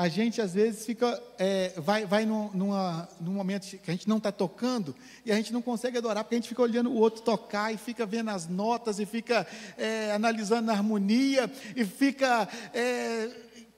a 0.00 0.08
gente 0.08 0.40
às 0.40 0.54
vezes 0.54 0.86
fica, 0.86 1.22
é, 1.38 1.74
vai, 1.76 2.06
vai 2.06 2.24
num, 2.24 2.50
numa, 2.54 3.06
num 3.20 3.32
momento 3.32 3.66
que 3.76 3.90
a 3.90 3.92
gente 3.92 4.08
não 4.08 4.16
está 4.16 4.32
tocando 4.32 4.96
e 5.26 5.30
a 5.30 5.36
gente 5.36 5.52
não 5.52 5.60
consegue 5.60 5.98
adorar, 5.98 6.24
porque 6.24 6.36
a 6.36 6.38
gente 6.38 6.48
fica 6.48 6.62
olhando 6.62 6.90
o 6.90 6.96
outro 6.96 7.20
tocar 7.20 7.70
e 7.70 7.76
fica 7.76 8.06
vendo 8.06 8.30
as 8.30 8.48
notas 8.48 8.98
e 8.98 9.04
fica 9.04 9.46
é, 9.76 10.10
analisando 10.12 10.70
a 10.70 10.72
harmonia 10.74 11.52
e 11.76 11.84
fica 11.84 12.48
é, 12.72 13.28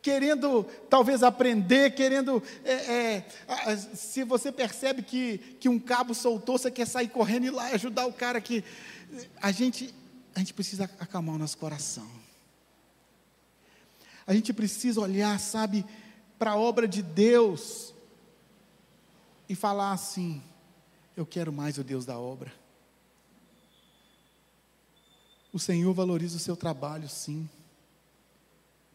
querendo 0.01 0.63
talvez 0.89 1.25
aprender, 1.25 1.93
querendo. 1.93 2.41
É, 2.65 2.73
é, 2.73 3.77
se 3.77 4.23
você 4.23 4.53
percebe 4.53 5.03
que, 5.03 5.39
que 5.59 5.69
um 5.69 5.81
cabo 5.81 6.15
soltou, 6.15 6.57
você 6.57 6.71
quer 6.71 6.87
sair 6.87 7.09
correndo 7.09 7.47
e 7.47 7.49
ir 7.49 7.51
lá 7.51 7.67
ajudar 7.71 8.07
o 8.07 8.13
cara 8.13 8.41
que. 8.41 8.63
A 9.43 9.51
gente, 9.51 9.93
a 10.37 10.39
gente 10.39 10.55
precisa 10.55 10.85
acalmar 11.01 11.35
o 11.35 11.39
nosso 11.39 11.59
coração. 11.59 12.09
A 14.25 14.33
gente 14.33 14.53
precisa 14.53 15.01
olhar, 15.01 15.37
sabe, 15.41 15.85
para 16.43 16.51
a 16.51 16.57
obra 16.57 16.89
de 16.89 17.05
Deus 17.05 17.95
e 19.49 19.55
falar 19.55 19.93
assim: 19.93 20.43
eu 21.17 21.25
quero 21.25 21.53
mais 21.53 21.79
o 21.79 21.85
Deus 21.85 22.05
da 22.05 22.19
obra. 22.19 22.53
O 25.53 25.59
Senhor 25.61 25.95
valoriza 25.95 26.37
o 26.37 26.41
seu 26.41 26.57
trabalho, 26.57 27.09
sim, 27.09 27.49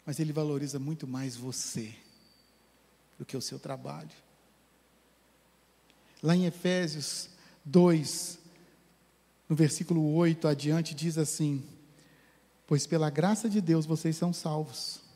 mas 0.06 0.20
Ele 0.20 0.34
valoriza 0.34 0.78
muito 0.78 1.08
mais 1.08 1.38
você 1.38 1.96
do 3.18 3.26
que 3.26 3.38
o 3.38 3.42
seu 3.42 3.58
trabalho. 3.58 4.12
Lá 6.22 6.36
em 6.36 6.48
Efésios 6.48 7.30
2, 7.64 8.40
no 9.48 9.56
versículo 9.56 10.16
8 10.16 10.50
adiante, 10.50 10.94
diz 10.94 11.18
assim: 11.18 11.64
Pois 12.68 12.86
pela 12.86 13.10
graça 13.10 13.50
de 13.50 13.62
Deus 13.62 13.86
vocês 13.86 14.18
são 14.18 14.34
salvos 14.34 15.07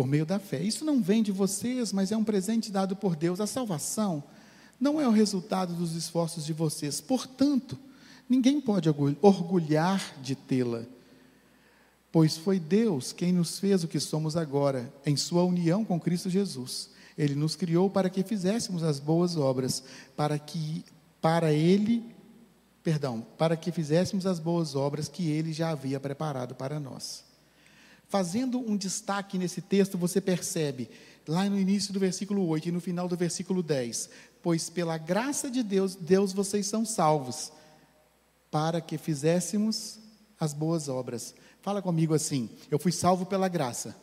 por 0.00 0.06
meio 0.06 0.24
da 0.24 0.38
fé. 0.38 0.62
Isso 0.62 0.82
não 0.82 1.02
vem 1.02 1.22
de 1.22 1.30
vocês, 1.30 1.92
mas 1.92 2.10
é 2.10 2.16
um 2.16 2.24
presente 2.24 2.72
dado 2.72 2.96
por 2.96 3.14
Deus. 3.14 3.38
A 3.38 3.46
salvação 3.46 4.24
não 4.80 4.98
é 4.98 5.06
o 5.06 5.10
resultado 5.10 5.74
dos 5.74 5.94
esforços 5.94 6.46
de 6.46 6.54
vocês. 6.54 7.02
Portanto, 7.02 7.78
ninguém 8.26 8.62
pode 8.62 8.88
orgulhar 8.88 10.18
de 10.22 10.34
tê-la, 10.34 10.84
pois 12.10 12.38
foi 12.38 12.58
Deus 12.58 13.12
quem 13.12 13.30
nos 13.30 13.58
fez 13.58 13.84
o 13.84 13.88
que 13.88 14.00
somos 14.00 14.38
agora, 14.38 14.90
em 15.04 15.18
Sua 15.18 15.44
união 15.44 15.84
com 15.84 16.00
Cristo 16.00 16.30
Jesus. 16.30 16.88
Ele 17.18 17.34
nos 17.34 17.54
criou 17.54 17.90
para 17.90 18.08
que 18.08 18.22
fizéssemos 18.22 18.82
as 18.82 18.98
boas 18.98 19.36
obras, 19.36 19.84
para 20.16 20.38
que 20.38 20.82
para 21.20 21.52
Ele, 21.52 22.02
perdão, 22.82 23.20
para 23.36 23.54
que 23.54 23.70
fizéssemos 23.70 24.24
as 24.24 24.38
boas 24.38 24.74
obras 24.74 25.08
que 25.08 25.28
Ele 25.28 25.52
já 25.52 25.68
havia 25.68 26.00
preparado 26.00 26.54
para 26.54 26.80
nós. 26.80 27.28
Fazendo 28.10 28.58
um 28.58 28.76
destaque 28.76 29.38
nesse 29.38 29.62
texto, 29.62 29.96
você 29.96 30.20
percebe, 30.20 30.90
lá 31.28 31.48
no 31.48 31.56
início 31.56 31.92
do 31.92 32.00
versículo 32.00 32.44
8 32.48 32.68
e 32.68 32.72
no 32.72 32.80
final 32.80 33.06
do 33.06 33.16
versículo 33.16 33.62
10: 33.62 34.10
Pois 34.42 34.68
pela 34.68 34.98
graça 34.98 35.48
de 35.48 35.62
Deus, 35.62 35.94
Deus 35.94 36.32
vocês 36.32 36.66
são 36.66 36.84
salvos, 36.84 37.52
para 38.50 38.80
que 38.80 38.98
fizéssemos 38.98 40.00
as 40.40 40.52
boas 40.52 40.88
obras. 40.88 41.36
Fala 41.62 41.80
comigo 41.80 42.12
assim: 42.12 42.50
Eu 42.68 42.80
fui 42.80 42.90
salvo 42.90 43.24
pela 43.24 43.46
graça. 43.46 43.94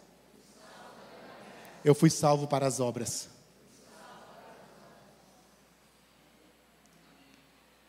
Eu 1.83 1.93
fui 1.93 2.09
salvo 2.09 2.47
para 2.47 2.65
as 2.65 2.79
obras. 2.79 3.27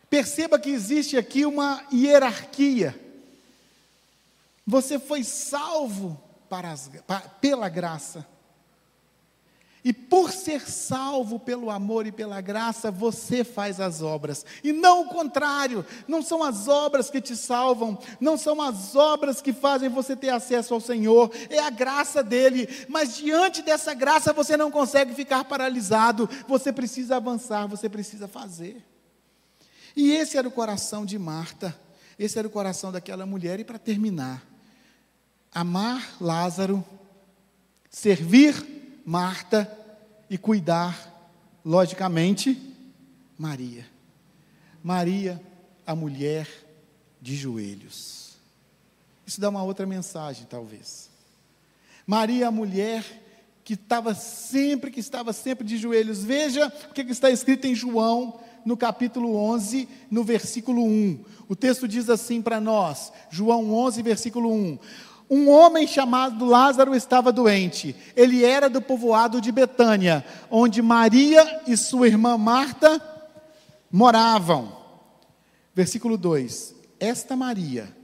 Perceba 0.09 0.59
que 0.59 0.69
existe 0.69 1.15
aqui 1.15 1.45
uma 1.45 1.81
hierarquia. 1.93 3.08
Você 4.69 4.99
foi 4.99 5.23
salvo 5.23 6.21
as, 6.47 6.91
pela 7.41 7.67
graça. 7.67 8.23
E 9.83 9.91
por 9.91 10.31
ser 10.31 10.69
salvo 10.69 11.39
pelo 11.39 11.71
amor 11.71 12.05
e 12.05 12.11
pela 12.11 12.39
graça, 12.39 12.91
você 12.91 13.43
faz 13.43 13.79
as 13.79 14.03
obras. 14.03 14.45
E 14.63 14.71
não 14.71 15.01
o 15.01 15.07
contrário, 15.07 15.83
não 16.07 16.21
são 16.21 16.43
as 16.43 16.67
obras 16.67 17.09
que 17.09 17.19
te 17.19 17.35
salvam, 17.35 17.97
não 18.21 18.37
são 18.37 18.61
as 18.61 18.95
obras 18.95 19.41
que 19.41 19.53
fazem 19.53 19.89
você 19.89 20.15
ter 20.15 20.29
acesso 20.29 20.75
ao 20.75 20.79
Senhor, 20.79 21.31
é 21.49 21.57
a 21.57 21.71
graça 21.71 22.21
dele. 22.21 22.69
Mas 22.87 23.15
diante 23.15 23.63
dessa 23.63 23.95
graça 23.95 24.31
você 24.31 24.55
não 24.55 24.69
consegue 24.69 25.15
ficar 25.15 25.45
paralisado, 25.45 26.29
você 26.47 26.71
precisa 26.71 27.15
avançar, 27.15 27.65
você 27.65 27.89
precisa 27.89 28.27
fazer. 28.27 28.85
E 29.95 30.11
esse 30.11 30.37
era 30.37 30.47
o 30.47 30.51
coração 30.51 31.07
de 31.07 31.17
Marta, 31.17 31.75
esse 32.19 32.37
era 32.37 32.47
o 32.47 32.51
coração 32.51 32.91
daquela 32.91 33.25
mulher. 33.25 33.59
E 33.59 33.63
para 33.63 33.79
terminar, 33.79 34.48
amar 35.53 36.17
Lázaro, 36.19 36.83
servir 37.89 39.01
Marta 39.05 39.69
e 40.29 40.37
cuidar, 40.37 41.31
logicamente, 41.65 42.75
Maria. 43.37 43.85
Maria, 44.83 45.41
a 45.85 45.95
mulher 45.95 46.47
de 47.21 47.35
joelhos. 47.35 48.35
Isso 49.25 49.41
dá 49.41 49.49
uma 49.49 49.63
outra 49.63 49.85
mensagem, 49.85 50.45
talvez. 50.47 51.09
Maria, 52.05 52.47
a 52.47 52.51
mulher 52.51 53.03
que 53.63 53.73
estava 53.73 54.15
sempre, 54.15 54.91
que 54.91 54.99
estava 54.99 55.33
sempre 55.33 55.65
de 55.65 55.77
joelhos. 55.77 56.23
Veja 56.23 56.71
o 56.89 56.93
que 56.93 57.01
está 57.01 57.29
escrito 57.29 57.65
em 57.65 57.75
João, 57.75 58.39
no 58.65 58.75
capítulo 58.75 59.35
11, 59.35 59.87
no 60.09 60.23
versículo 60.23 60.83
1. 60.83 61.23
O 61.47 61.55
texto 61.55 61.87
diz 61.87 62.09
assim 62.09 62.41
para 62.41 62.59
nós, 62.59 63.11
João 63.29 63.73
11, 63.73 64.01
versículo 64.01 64.51
1: 64.51 64.79
um 65.29 65.47
homem 65.49 65.85
chamado 65.85 66.43
Lázaro 66.45 66.95
estava 66.95 67.31
doente. 67.31 67.95
Ele 68.15 68.43
era 68.43 68.69
do 68.69 68.81
povoado 68.81 69.39
de 69.39 69.51
Betânia, 69.51 70.25
onde 70.49 70.81
Maria 70.81 71.61
e 71.67 71.77
sua 71.77 72.07
irmã 72.07 72.37
Marta 72.37 72.99
moravam. 73.91 74.75
Versículo 75.75 76.17
2: 76.17 76.73
Esta 76.99 77.35
Maria 77.35 77.95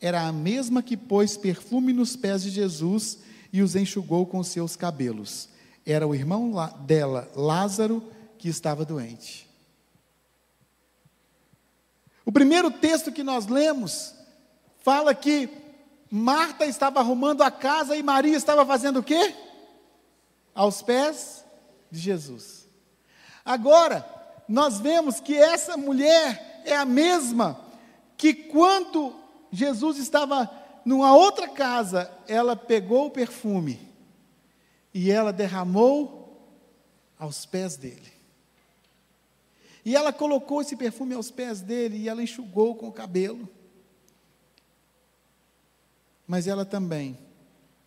era 0.00 0.26
a 0.26 0.32
mesma 0.32 0.82
que 0.82 0.96
pôs 0.96 1.36
perfume 1.36 1.92
nos 1.92 2.14
pés 2.14 2.42
de 2.42 2.50
Jesus 2.50 3.18
e 3.52 3.62
os 3.62 3.74
enxugou 3.74 4.24
com 4.24 4.42
seus 4.44 4.76
cabelos. 4.76 5.48
Era 5.84 6.06
o 6.06 6.14
irmão 6.14 6.52
dela, 6.86 7.28
Lázaro, 7.34 8.02
que 8.38 8.48
estava 8.48 8.84
doente. 8.84 9.48
O 12.24 12.30
primeiro 12.30 12.70
texto 12.70 13.10
que 13.10 13.24
nós 13.24 13.46
lemos 13.46 14.14
fala 14.78 15.14
que 15.14 15.48
Marta 16.10 16.66
estava 16.66 16.98
arrumando 16.98 17.42
a 17.42 17.50
casa 17.50 17.96
e 17.96 18.02
Maria 18.02 18.36
estava 18.36 18.66
fazendo 18.66 18.98
o 18.98 19.02
quê? 19.02 19.34
Aos 20.52 20.82
pés 20.82 21.44
de 21.90 22.00
Jesus. 22.00 22.68
Agora, 23.44 24.04
nós 24.48 24.80
vemos 24.80 25.20
que 25.20 25.36
essa 25.36 25.76
mulher 25.76 26.62
é 26.64 26.76
a 26.76 26.84
mesma 26.84 27.60
que 28.16 28.34
quando 28.34 29.14
Jesus 29.52 29.98
estava 29.98 30.50
numa 30.84 31.14
outra 31.14 31.48
casa, 31.48 32.10
ela 32.26 32.56
pegou 32.56 33.06
o 33.06 33.10
perfume 33.10 33.78
e 34.92 35.10
ela 35.10 35.32
derramou 35.32 36.20
aos 37.18 37.46
pés 37.46 37.76
dele. 37.76 38.12
E 39.84 39.94
ela 39.94 40.12
colocou 40.12 40.60
esse 40.60 40.76
perfume 40.76 41.14
aos 41.14 41.30
pés 41.30 41.60
dele 41.60 41.96
e 41.98 42.08
ela 42.08 42.22
enxugou 42.22 42.74
com 42.74 42.88
o 42.88 42.92
cabelo. 42.92 43.48
Mas 46.30 46.46
ela 46.46 46.64
também, 46.64 47.18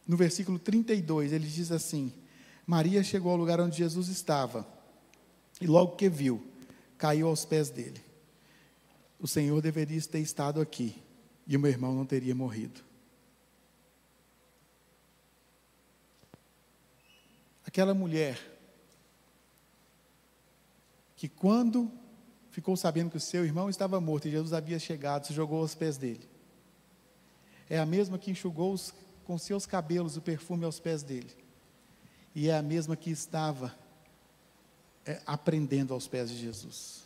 no 0.06 0.18
versículo 0.18 0.60
32, 0.60 1.32
ele 1.32 1.48
diz 1.48 1.72
assim: 1.72 2.12
Maria 2.68 3.02
chegou 3.02 3.32
ao 3.32 3.38
lugar 3.38 3.62
onde 3.62 3.78
Jesus 3.78 4.10
estava, 4.10 4.68
e 5.62 5.66
logo 5.66 5.96
que 5.96 6.10
viu, 6.10 6.46
caiu 6.98 7.30
aos 7.30 7.46
pés 7.46 7.70
dele. 7.70 8.04
O 9.18 9.30
Senhor 9.30 9.62
deveria 9.62 10.02
ter 10.02 10.20
estado 10.20 10.60
aqui, 10.60 11.02
e 11.48 11.56
o 11.56 11.60
meu 11.62 11.72
irmão 11.72 11.96
não 11.96 12.06
teria 12.06 12.36
morrido. 12.36 12.82
Aquela 17.66 17.94
mulher 17.94 18.38
que 21.16 21.30
quando 21.30 21.90
ficou 22.52 22.76
sabendo 22.76 23.10
que 23.10 23.16
o 23.16 23.22
seu 23.22 23.46
irmão 23.46 23.70
estava 23.70 24.02
morto 24.02 24.28
e 24.28 24.32
Jesus 24.32 24.52
havia 24.52 24.80
chegado, 24.80 25.28
se 25.28 25.34
jogou 25.34 25.62
aos 25.62 25.74
pés 25.74 25.96
dele. 25.96 26.33
É 27.70 27.80
a 27.80 27.86
mesma 27.86 28.18
que 28.18 28.32
enxugou 28.32 28.74
os, 28.74 28.94
com 29.26 29.38
seus 29.38 29.66
cabelos 29.66 30.18
o 30.18 30.22
perfume 30.22 30.66
aos 30.66 30.80
pés 30.80 31.04
dele. 31.04 31.32
E 32.36 32.50
é 32.50 32.58
a 32.58 32.62
mesma 32.62 32.96
que 32.96 33.10
estava 33.10 33.74
é, 35.06 35.22
aprendendo 35.26 35.94
aos 35.94 36.08
pés 36.08 36.30
de 36.30 36.38
Jesus. 36.38 37.04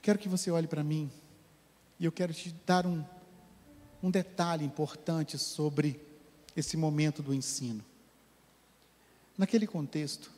Quero 0.00 0.18
que 0.18 0.28
você 0.28 0.50
olhe 0.50 0.66
para 0.66 0.82
mim 0.82 1.10
e 1.98 2.04
eu 2.04 2.12
quero 2.12 2.34
te 2.34 2.54
dar 2.66 2.86
um, 2.86 3.04
um 4.02 4.10
detalhe 4.10 4.64
importante 4.64 5.38
sobre 5.38 6.00
esse 6.56 6.76
momento 6.76 7.22
do 7.22 7.32
ensino. 7.32 7.84
Naquele 9.38 9.66
contexto, 9.66 10.30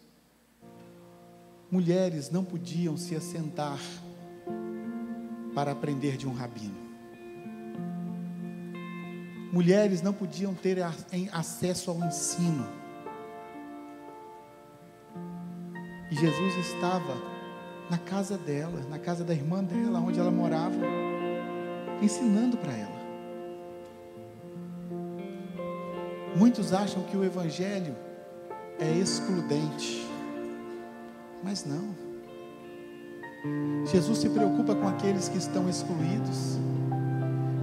mulheres 1.70 2.30
não 2.30 2.44
podiam 2.44 2.96
se 2.96 3.16
assentar 3.16 3.80
para 5.54 5.72
aprender 5.72 6.16
de 6.16 6.28
um 6.28 6.32
rabino. 6.32 6.83
Mulheres 9.54 10.02
não 10.02 10.12
podiam 10.12 10.52
ter 10.52 10.78
acesso 11.30 11.92
ao 11.92 11.98
ensino. 11.98 12.66
E 16.10 16.16
Jesus 16.16 16.56
estava 16.56 17.14
na 17.88 17.96
casa 17.96 18.36
dela, 18.36 18.80
na 18.90 18.98
casa 18.98 19.22
da 19.22 19.32
irmã 19.32 19.62
dela, 19.62 20.00
onde 20.00 20.18
ela 20.18 20.32
morava, 20.32 20.74
ensinando 22.02 22.56
para 22.56 22.72
ela. 22.72 23.00
Muitos 26.34 26.72
acham 26.72 27.04
que 27.04 27.16
o 27.16 27.22
Evangelho 27.22 27.94
é 28.80 28.90
excludente. 28.98 30.04
Mas 31.44 31.64
não. 31.64 31.94
Jesus 33.86 34.18
se 34.18 34.28
preocupa 34.30 34.74
com 34.74 34.88
aqueles 34.88 35.28
que 35.28 35.38
estão 35.38 35.68
excluídos. 35.68 36.58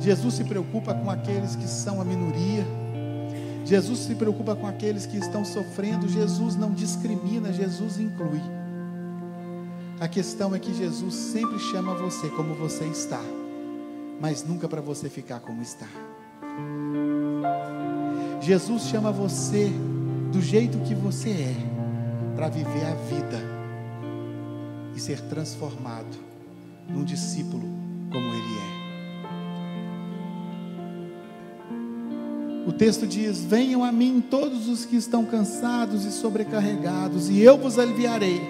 Jesus 0.01 0.33
se 0.33 0.43
preocupa 0.43 0.95
com 0.95 1.09
aqueles 1.09 1.55
que 1.55 1.67
são 1.67 2.01
a 2.01 2.05
minoria. 2.05 2.65
Jesus 3.63 3.99
se 3.99 4.15
preocupa 4.15 4.55
com 4.55 4.65
aqueles 4.65 5.05
que 5.05 5.17
estão 5.17 5.45
sofrendo. 5.45 6.09
Jesus 6.09 6.55
não 6.55 6.71
discrimina, 6.71 7.53
Jesus 7.53 7.99
inclui. 7.99 8.41
A 9.99 10.07
questão 10.07 10.55
é 10.55 10.59
que 10.59 10.73
Jesus 10.73 11.13
sempre 11.13 11.59
chama 11.59 11.93
você 11.93 12.27
como 12.29 12.55
você 12.55 12.85
está, 12.85 13.21
mas 14.19 14.43
nunca 14.43 14.67
para 14.67 14.81
você 14.81 15.07
ficar 15.07 15.39
como 15.39 15.61
está. 15.61 15.87
Jesus 18.41 18.83
chama 18.87 19.11
você 19.11 19.71
do 20.31 20.41
jeito 20.41 20.79
que 20.79 20.95
você 20.95 21.29
é, 21.29 21.55
para 22.35 22.49
viver 22.49 22.85
a 22.85 22.95
vida 22.95 23.39
e 24.95 24.99
ser 24.99 25.21
transformado 25.21 26.17
num 26.89 27.03
discípulo 27.03 27.69
como 28.11 28.27
ele 28.27 28.57
é. 28.57 28.70
Texto 32.81 33.05
diz: 33.05 33.43
Venham 33.43 33.83
a 33.83 33.91
mim 33.91 34.23
todos 34.27 34.67
os 34.67 34.85
que 34.85 34.95
estão 34.95 35.23
cansados 35.23 36.03
e 36.03 36.11
sobrecarregados, 36.11 37.29
e 37.29 37.39
eu 37.39 37.57
vos 37.57 37.77
aliviarei. 37.77 38.41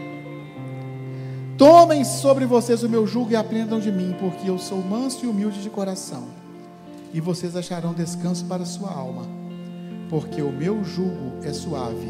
Tomem 1.57 2.05
sobre 2.05 2.45
vocês 2.45 2.81
o 2.81 2.89
meu 2.89 3.05
jugo 3.05 3.31
e 3.31 3.35
aprendam 3.35 3.79
de 3.79 3.91
mim, 3.91 4.15
porque 4.17 4.49
eu 4.49 4.57
sou 4.57 4.77
manso 4.81 5.25
e 5.25 5.27
humilde 5.27 5.61
de 5.61 5.69
coração, 5.69 6.23
e 7.13 7.19
vocês 7.19 7.57
acharão 7.57 7.93
descanso 7.93 8.45
para 8.45 8.63
a 8.63 8.65
sua 8.65 8.89
alma 8.89 9.41
porque 10.11 10.41
o 10.41 10.51
meu 10.51 10.83
jugo 10.83 11.37
é 11.41 11.53
suave 11.53 12.09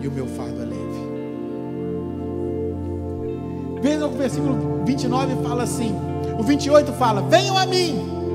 e 0.00 0.08
o 0.08 0.10
meu 0.10 0.26
fardo 0.26 0.62
é 0.62 0.64
leve. 0.64 1.16
Veja 3.82 4.06
o 4.06 4.10
versículo 4.12 4.82
29 4.86 5.46
fala 5.46 5.64
assim, 5.64 5.94
o 6.38 6.42
28 6.42 6.92
fala: 6.94 7.20
Venham 7.20 7.58
a 7.58 7.66
mim. 7.66 8.25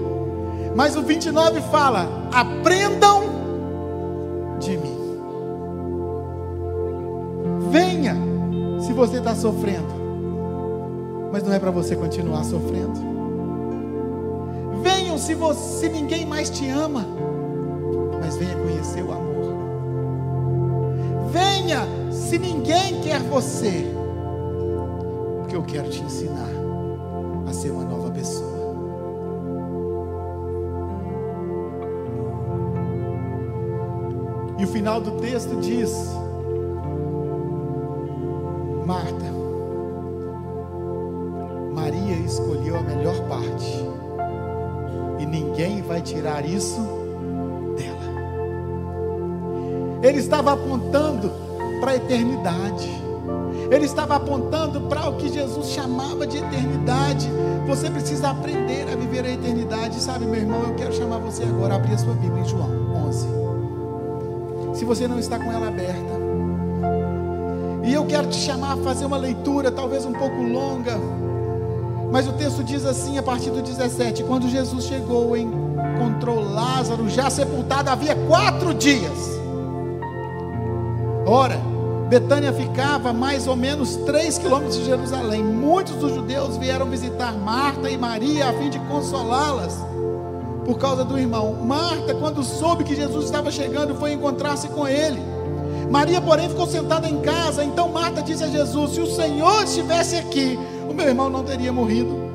Mas 0.76 0.96
o 0.96 1.02
29 1.02 1.62
fala: 1.62 2.08
Aprendam 2.34 3.24
de 4.60 4.78
mim. 4.78 4.98
Venha, 7.70 8.16
se 8.80 8.94
você 8.94 9.18
está 9.18 9.36
sofrendo, 9.36 9.94
mas 11.32 11.44
não 11.44 11.54
é 11.54 11.60
para 11.60 11.72
você 11.72 11.96
continuar 11.96 12.44
sofrendo. 12.44 13.12
Venham 14.82 15.18
se, 15.18 15.36
você, 15.36 15.88
se 15.88 15.90
ninguém 15.90 16.26
mais 16.26 16.50
te 16.50 16.68
ama 16.68 17.06
mas 18.22 18.38
venha 18.38 18.56
conhecer 18.56 19.04
o 19.04 19.12
amor. 19.12 19.56
Venha, 21.32 21.86
se 22.12 22.38
ninguém 22.38 23.02
quer 23.02 23.20
você, 23.22 23.92
porque 25.40 25.56
eu 25.56 25.64
quero 25.64 25.90
te 25.90 26.02
ensinar 26.04 26.61
E 34.62 34.64
o 34.64 34.68
final 34.68 35.02
do 35.02 35.12
texto 35.20 35.60
diz: 35.60 35.92
Marta, 38.86 39.26
Maria 41.74 42.16
escolheu 42.26 42.78
a 42.78 42.82
melhor 42.82 43.20
parte, 43.28 43.86
e 45.20 45.26
ninguém 45.26 45.82
vai 45.82 46.02
tirar 46.02 46.46
isso 46.46 47.02
ele 50.04 50.18
estava 50.18 50.54
apontando 50.54 51.32
para 51.80 51.92
a 51.92 51.96
eternidade. 51.96 52.90
Ele 53.70 53.86
estava 53.86 54.16
apontando 54.16 54.82
para 54.82 55.08
o 55.08 55.16
que 55.16 55.30
Jesus 55.30 55.70
chamava 55.70 56.26
de 56.26 56.38
eternidade. 56.38 57.30
Você 57.68 57.90
precisa 57.90 58.32
aprender 58.32 58.92
a 58.92 58.96
viver 58.96 59.24
a 59.24 59.32
eternidade. 59.32 60.00
Sabe, 60.02 60.26
meu 60.26 60.42
irmão, 60.42 60.64
eu 60.64 60.76
quero 60.76 60.94
chamar 60.94 61.20
você 61.20 61.44
agora 61.44 61.76
abrir 61.76 61.94
a 61.94 61.98
sua 62.00 62.14
Bíblia 62.16 62.42
em 62.42 62.48
João 62.48 62.70
11. 63.08 63.28
Você 64.92 65.08
não 65.08 65.18
está 65.18 65.40
com 65.40 65.50
ela 65.50 65.70
aberta. 65.70 66.20
E 67.82 67.94
eu 67.94 68.06
quero 68.06 68.28
te 68.28 68.36
chamar 68.36 68.74
a 68.74 68.78
fazer 68.84 69.06
uma 69.06 69.16
leitura, 69.16 69.72
talvez 69.72 70.04
um 70.04 70.12
pouco 70.12 70.44
longa. 70.44 71.00
Mas 72.12 72.28
o 72.28 72.34
texto 72.34 72.62
diz 72.62 72.84
assim, 72.84 73.18
a 73.18 73.24
partir 73.24 73.52
do 73.52 73.62
17: 73.62 74.22
Quando 74.26 74.50
Jesus 74.50 74.84
chegou, 74.84 75.38
encontrou 75.38 76.42
Lázaro 76.42 77.10
já 77.10 77.30
sepultado 77.30 77.90
havia 77.90 78.18
quatro 78.28 78.74
dias. 78.74 79.40
Ora, 81.26 81.58
Betânia 82.10 82.52
ficava 82.52 83.14
mais 83.14 83.48
ou 83.48 83.56
menos 83.56 83.96
3 83.96 84.40
quilômetros 84.40 84.76
de 84.76 84.84
Jerusalém. 84.84 85.42
Muitos 85.42 85.96
dos 85.96 86.14
judeus 86.14 86.58
vieram 86.58 86.86
visitar 86.88 87.32
Marta 87.32 87.90
e 87.90 87.98
Maria 87.98 88.50
a 88.50 88.54
fim 88.56 88.70
de 88.70 88.80
consolá-las 88.80 89.91
por 90.66 90.78
causa 90.78 91.04
do 91.04 91.18
irmão. 91.18 91.54
Marta, 91.54 92.14
quando 92.16 92.44
soube 92.44 92.84
que 92.84 92.96
Jesus 92.96 93.26
estava 93.26 93.52
chegando, 93.52 93.96
foi 93.96 94.14
encontrar-se 94.14 94.68
com 94.70 94.88
ele. 94.88 95.20
Maria, 95.90 96.22
porém, 96.22 96.48
ficou 96.48 96.66
sentada 96.68 97.08
em 97.08 97.20
casa. 97.22 97.64
Então 97.64 97.90
Marta 97.90 98.22
disse 98.22 98.44
a 98.44 98.48
Jesus: 98.48 98.92
Se 98.92 99.02
o 99.02 99.08
Senhor 99.08 99.64
estivesse 99.64 100.16
aqui, 100.16 100.58
o 100.90 100.94
meu 100.94 101.08
irmão 101.08 101.30
não 101.30 101.44
teria 101.44 101.72
morrido. 101.72 102.32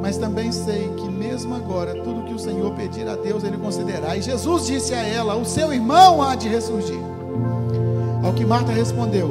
Mas 0.00 0.18
também 0.18 0.52
sei 0.52 0.92
que, 0.96 1.08
mesmo 1.08 1.54
agora, 1.54 1.94
tudo 2.02 2.24
que 2.24 2.34
o 2.34 2.38
Senhor 2.38 2.72
pedir 2.74 3.08
a 3.08 3.16
Deus, 3.16 3.42
Ele 3.42 3.56
concederá. 3.56 4.16
E 4.16 4.22
Jesus 4.22 4.66
disse 4.66 4.94
a 4.94 5.02
ela: 5.02 5.34
O 5.36 5.44
seu 5.44 5.72
irmão 5.72 6.22
há 6.22 6.34
de 6.34 6.48
ressurgir. 6.48 7.00
Ao 8.22 8.32
que 8.32 8.44
Marta 8.44 8.72
respondeu: 8.72 9.30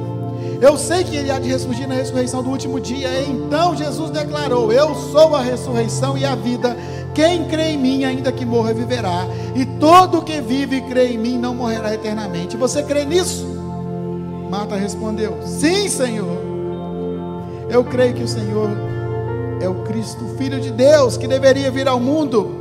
Eu 0.62 0.78
sei 0.78 1.04
que 1.04 1.16
ele 1.16 1.30
há 1.30 1.38
de 1.38 1.50
ressurgir 1.50 1.88
na 1.88 1.96
ressurreição 1.96 2.42
do 2.42 2.50
último 2.50 2.80
dia. 2.80 3.22
Então 3.24 3.76
Jesus 3.76 4.10
declarou: 4.10 4.72
Eu 4.72 4.96
sou 4.96 5.36
a 5.36 5.42
ressurreição 5.42 6.18
e 6.18 6.26
a 6.26 6.34
vida. 6.34 6.76
Quem 7.16 7.46
crê 7.46 7.70
em 7.70 7.78
mim, 7.78 8.04
ainda 8.04 8.30
que 8.30 8.46
morra, 8.46 8.74
viverá. 8.74 9.26
E 9.56 9.66
todo 9.66 10.22
que 10.22 10.42
vive 10.42 10.76
e 10.76 10.82
crê 10.82 11.14
em 11.14 11.18
mim 11.18 11.38
não 11.38 11.56
morrerá 11.56 11.94
eternamente. 11.94 12.58
Você 12.58 12.84
crê 12.84 13.06
nisso? 13.06 13.48
Marta 14.52 14.76
respondeu: 14.76 15.40
Sim, 15.42 15.88
Senhor. 15.88 16.44
Eu 17.70 17.86
creio 17.86 18.14
que 18.14 18.24
o 18.24 18.28
Senhor 18.28 18.70
é 19.62 19.70
o 19.70 19.76
Cristo, 19.84 20.26
Filho 20.38 20.60
de 20.60 20.72
Deus, 20.72 21.16
que 21.16 21.26
deveria 21.26 21.72
vir 21.72 21.88
ao 21.88 22.02
mundo. 22.02 22.54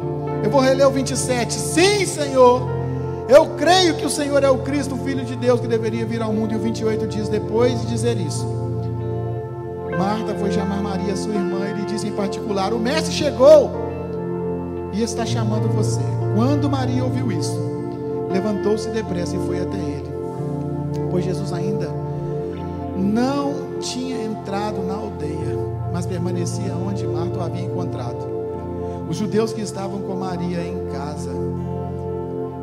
Eu 0.44 0.50
vou 0.50 0.60
reler 0.60 0.86
o 0.86 0.90
27. 0.90 1.52
Sim, 1.52 2.06
Senhor. 2.06 2.62
Eu 3.28 3.46
creio 3.56 3.96
que 3.96 4.06
o 4.06 4.10
Senhor 4.10 4.44
é 4.44 4.50
o 4.50 4.58
Cristo, 4.58 4.96
Filho 4.98 5.24
de 5.24 5.34
Deus, 5.34 5.60
que 5.60 5.66
deveria 5.66 6.06
vir 6.06 6.22
ao 6.22 6.32
mundo. 6.32 6.52
E 6.52 6.56
o 6.56 6.60
28 6.60 7.08
dias 7.08 7.28
depois 7.28 7.80
de 7.80 7.86
dizer 7.88 8.20
isso, 8.20 8.46
Marta 9.98 10.34
foi 10.34 10.52
chamar 10.52 10.80
Maria, 10.80 11.16
sua 11.16 11.34
irmã, 11.34 11.66
e 11.68 11.80
lhe 11.80 11.86
disse 11.86 12.06
em 12.06 12.12
particular: 12.12 12.72
O 12.72 12.78
mestre 12.78 13.12
chegou 13.12 13.83
e 14.94 15.02
está 15.02 15.26
chamando 15.26 15.68
você. 15.68 16.00
Quando 16.34 16.70
Maria 16.70 17.04
ouviu 17.04 17.30
isso, 17.32 17.58
levantou-se 18.30 18.88
depressa 18.90 19.36
e 19.36 19.46
foi 19.46 19.60
até 19.60 19.76
ele, 19.76 20.08
pois 21.10 21.24
Jesus 21.24 21.52
ainda 21.52 21.90
não 22.96 23.78
tinha 23.80 24.24
entrado 24.24 24.82
na 24.82 24.94
aldeia, 24.94 25.58
mas 25.92 26.06
permanecia 26.06 26.74
onde 26.74 27.06
Marta 27.06 27.38
o 27.38 27.42
havia 27.42 27.62
encontrado. 27.62 28.34
Os 29.08 29.16
judeus 29.16 29.52
que 29.52 29.60
estavam 29.60 30.00
com 30.00 30.14
Maria 30.14 30.64
em 30.64 30.86
casa, 30.92 31.30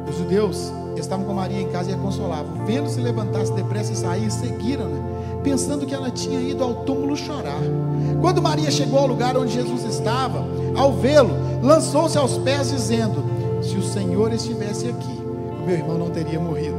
os 0.09 0.15
judeus 0.17 0.71
estavam 0.95 1.25
com 1.25 1.33
Maria 1.33 1.61
em 1.61 1.67
casa 1.69 1.91
e 1.91 1.93
a 1.93 1.97
consolavam. 1.97 2.65
Vendo-se 2.65 2.99
levantar-se 2.99 3.53
depressa 3.53 3.93
e 3.93 3.95
sair, 3.95 4.31
seguiram-na, 4.31 4.97
pensando 5.43 5.85
que 5.85 5.93
ela 5.93 6.09
tinha 6.09 6.41
ido 6.41 6.63
ao 6.63 6.75
túmulo 6.83 7.15
chorar. 7.15 7.61
Quando 8.19 8.41
Maria 8.41 8.71
chegou 8.71 8.99
ao 8.99 9.07
lugar 9.07 9.37
onde 9.37 9.53
Jesus 9.53 9.83
estava, 9.83 10.45
ao 10.75 10.93
vê-lo, 10.93 11.31
lançou-se 11.61 12.17
aos 12.17 12.37
pés, 12.37 12.71
dizendo: 12.71 13.23
Se 13.61 13.75
o 13.75 13.83
Senhor 13.83 14.33
estivesse 14.33 14.87
aqui, 14.87 15.21
o 15.61 15.65
meu 15.65 15.75
irmão 15.75 15.97
não 15.97 16.09
teria 16.09 16.39
morrido. 16.39 16.77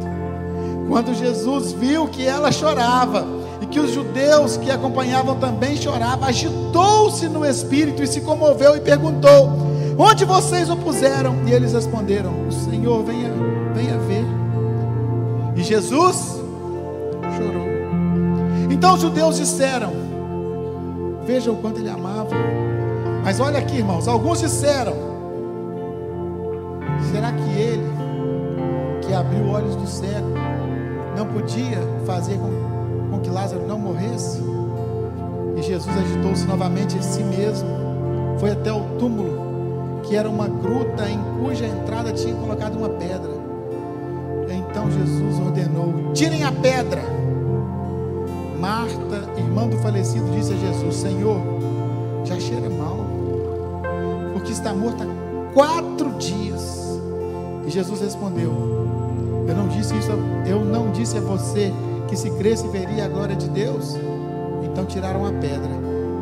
Quando 0.88 1.14
Jesus 1.14 1.72
viu 1.72 2.06
que 2.08 2.26
ela 2.26 2.52
chorava 2.52 3.26
e 3.60 3.66
que 3.66 3.80
os 3.80 3.92
judeus 3.92 4.56
que 4.56 4.70
acompanhavam 4.70 5.38
também 5.38 5.76
choravam, 5.76 6.28
agitou-se 6.28 7.28
no 7.28 7.46
espírito 7.46 8.02
e 8.02 8.06
se 8.06 8.20
comoveu 8.20 8.76
e 8.76 8.80
perguntou: 8.80 9.50
Onde 9.98 10.24
vocês 10.24 10.68
o 10.68 10.76
puseram? 10.76 11.36
E 11.46 11.52
eles 11.52 11.72
responderam: 11.72 12.46
O 12.48 12.52
Senhor, 12.52 13.02
venha, 13.04 13.30
venha 13.74 13.98
ver. 13.98 14.24
E 15.56 15.62
Jesus 15.62 16.40
chorou. 17.36 17.66
Então 18.70 18.94
os 18.94 19.00
judeus 19.00 19.36
disseram: 19.36 19.92
Veja 21.24 21.50
o 21.50 21.56
quanto 21.56 21.78
ele 21.78 21.88
amava. 21.88 22.34
Mas 23.24 23.38
olha 23.38 23.58
aqui, 23.58 23.76
irmãos, 23.76 24.08
alguns 24.08 24.40
disseram: 24.40 24.94
Será 27.12 27.32
que 27.32 27.58
ele, 27.58 27.88
que 29.02 29.14
abriu 29.14 29.48
olhos 29.48 29.76
do 29.76 29.86
cego, 29.86 30.28
não 31.16 31.26
podia 31.26 31.78
fazer 32.04 32.36
com, 32.38 33.10
com 33.10 33.20
que 33.20 33.30
Lázaro 33.30 33.66
não 33.66 33.78
morresse? 33.78 34.42
E 35.56 35.62
Jesus 35.62 35.96
agitou-se 35.96 36.44
novamente 36.46 36.96
em 36.96 37.02
si 37.02 37.22
mesmo, 37.22 37.68
foi 38.38 38.50
até 38.50 38.72
o 38.72 38.80
túmulo, 38.98 40.00
que 40.02 40.16
era 40.16 40.28
uma 40.28 40.48
gruta 40.48 41.08
em 41.08 41.20
cuja 41.40 41.66
entrada 41.66 42.12
tinha 42.12 42.34
colocado 42.34 42.76
uma 42.76 42.88
pedra. 42.88 43.30
Então 44.50 44.90
Jesus 44.90 45.38
ordenou: 45.38 46.12
Tirem 46.12 46.42
a 46.42 46.50
pedra. 46.50 47.02
Marta, 48.58 49.28
irmã 49.36 49.66
do 49.68 49.76
falecido, 49.78 50.30
disse 50.32 50.52
a 50.52 50.56
Jesus: 50.56 50.96
Senhor, 50.96 51.40
já 52.24 52.38
cheira 52.40 52.70
mal, 52.70 53.11
porque 54.52 54.68
está 54.68 54.74
morta 54.74 55.04
há 55.04 55.54
quatro 55.54 56.10
dias. 56.18 57.00
E 57.66 57.70
Jesus 57.70 58.00
respondeu: 58.00 58.52
Eu 59.48 59.56
não 59.56 59.68
disse 59.68 59.96
isso, 59.96 60.10
eu 60.46 60.64
não 60.64 60.90
disse 60.90 61.16
a 61.16 61.20
você 61.20 61.72
que 62.08 62.16
se 62.16 62.30
cresce 62.32 62.68
veria 62.68 63.06
a 63.06 63.08
glória 63.08 63.34
de 63.34 63.48
Deus. 63.48 63.96
Então 64.62 64.84
tiraram 64.84 65.26
a 65.26 65.32
pedra. 65.32 65.70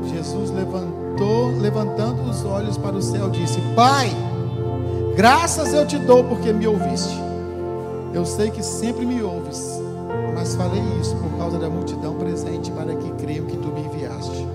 Jesus 0.09 0.51
levantou, 0.51 1.51
levantando 1.59 2.23
os 2.23 2.45
olhos 2.45 2.79
para 2.79 2.97
o 2.97 3.03
céu, 3.03 3.29
disse: 3.29 3.61
Pai, 3.75 4.11
graças 5.17 5.75
eu 5.75 5.87
te 5.87 5.99
dou 5.99 6.25
porque 6.25 6.53
me 6.53 6.67
ouviste. 6.67 7.19
Eu 8.15 8.25
sei 8.25 8.51
que 8.51 8.63
sempre 8.63 9.05
me 9.05 9.23
ouves 9.23 9.81
mas 10.35 10.55
falei 10.55 10.83
isso 10.99 11.15
por 11.17 11.37
causa 11.37 11.59
da 11.59 11.69
multidão 11.69 12.15
presente, 12.15 12.71
para 12.71 12.95
que 12.95 13.11
creiam 13.23 13.45
que 13.45 13.59
tu 13.59 13.69
me 13.69 13.83
enviaste. 13.83 14.50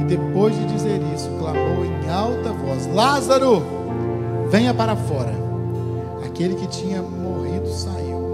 E 0.00 0.04
depois 0.04 0.54
de 0.56 0.64
dizer 0.66 1.00
isso, 1.14 1.30
clamou 1.38 1.84
em 1.84 2.10
alta 2.10 2.52
voz: 2.52 2.86
Lázaro, 2.92 3.62
venha 4.50 4.74
para 4.74 4.96
fora. 4.96 5.32
Aquele 6.24 6.54
que 6.54 6.66
tinha 6.68 7.02
morrido 7.02 7.68
saiu, 7.68 8.30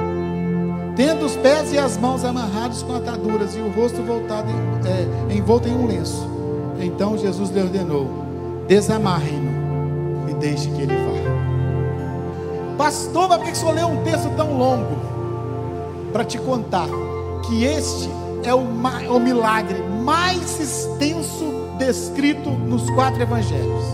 tendo 0.95 1.25
os 1.25 1.37
pés 1.37 1.73
e 1.73 1.79
as 1.79 1.97
mãos 1.97 2.25
amarrados 2.25 2.83
com 2.83 2.95
ataduras 2.95 3.57
e 3.57 3.59
o 3.59 3.71
rosto 3.73 4.03
voltado 4.03 4.49
em, 4.51 5.33
é, 5.33 5.37
envolto 5.37 5.69
em 5.69 5.75
um 5.75 5.87
lenço. 5.87 6.27
Então 6.81 7.17
Jesus 7.19 7.51
lhe 7.51 7.61
ordenou: 7.61 8.09
Desamarre-no 8.69 10.31
e 10.31 10.35
deixe 10.35 10.71
que 10.71 10.83
ele 10.83 10.95
vá. 10.95 11.17
Pastor, 12.77 13.29
mas 13.29 13.39
por 13.39 13.47
que 13.47 13.53
o 13.53 13.57
senhor 13.57 13.75
leu 13.75 13.87
um 13.89 14.03
texto 14.03 14.31
tão 14.37 14.57
longo? 14.57 15.17
para 16.17 16.25
te 16.25 16.39
contar 16.39 16.89
que 17.47 17.65
este 17.65 18.09
é 18.43 18.55
o, 18.55 18.61
o 18.61 19.21
milagre 19.21 19.83
mais 20.07 20.61
extenso 20.61 21.53
descrito 21.79 22.49
nos 22.49 22.89
quatro 22.91 23.21
evangelhos. 23.21 23.85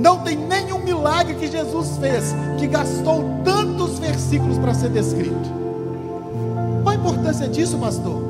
Não 0.00 0.20
tem 0.20 0.34
nenhum 0.34 0.78
milagre 0.78 1.34
que 1.34 1.46
Jesus 1.46 1.98
fez 1.98 2.34
que 2.58 2.66
gastou 2.66 3.22
tantos 3.44 3.98
versículos 3.98 4.56
para 4.56 4.72
ser 4.72 4.88
descrito. 4.88 5.50
Qual 6.82 6.88
a 6.88 6.94
importância 6.94 7.46
disso, 7.46 7.76
pastor? 7.76 8.22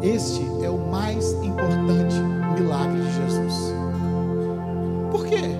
Este 0.00 0.46
é 0.62 0.70
o 0.70 0.78
mais 0.78 1.32
importante 1.42 2.14
milagre 2.56 3.02
de 3.02 3.12
Jesus. 3.12 3.74
Por 5.10 5.26
quê? 5.26 5.56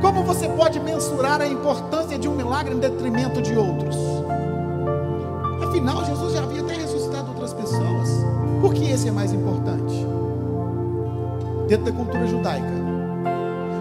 Como 0.00 0.24
você 0.24 0.48
pode 0.48 0.80
mensurar 0.80 1.42
a 1.42 1.46
importância 1.46 2.18
de 2.18 2.26
um 2.26 2.34
milagre 2.34 2.74
em 2.74 2.78
detrimento 2.78 3.42
de 3.42 3.54
outros? 3.54 3.98
Afinal, 5.62 6.06
Jesus 6.06 6.32
já 6.32 6.42
havia 6.42 6.62
É 9.06 9.10
mais 9.10 9.34
importante? 9.34 9.94
Dentro 11.68 11.84
da 11.84 11.92
cultura 11.92 12.26
judaica, 12.26 12.72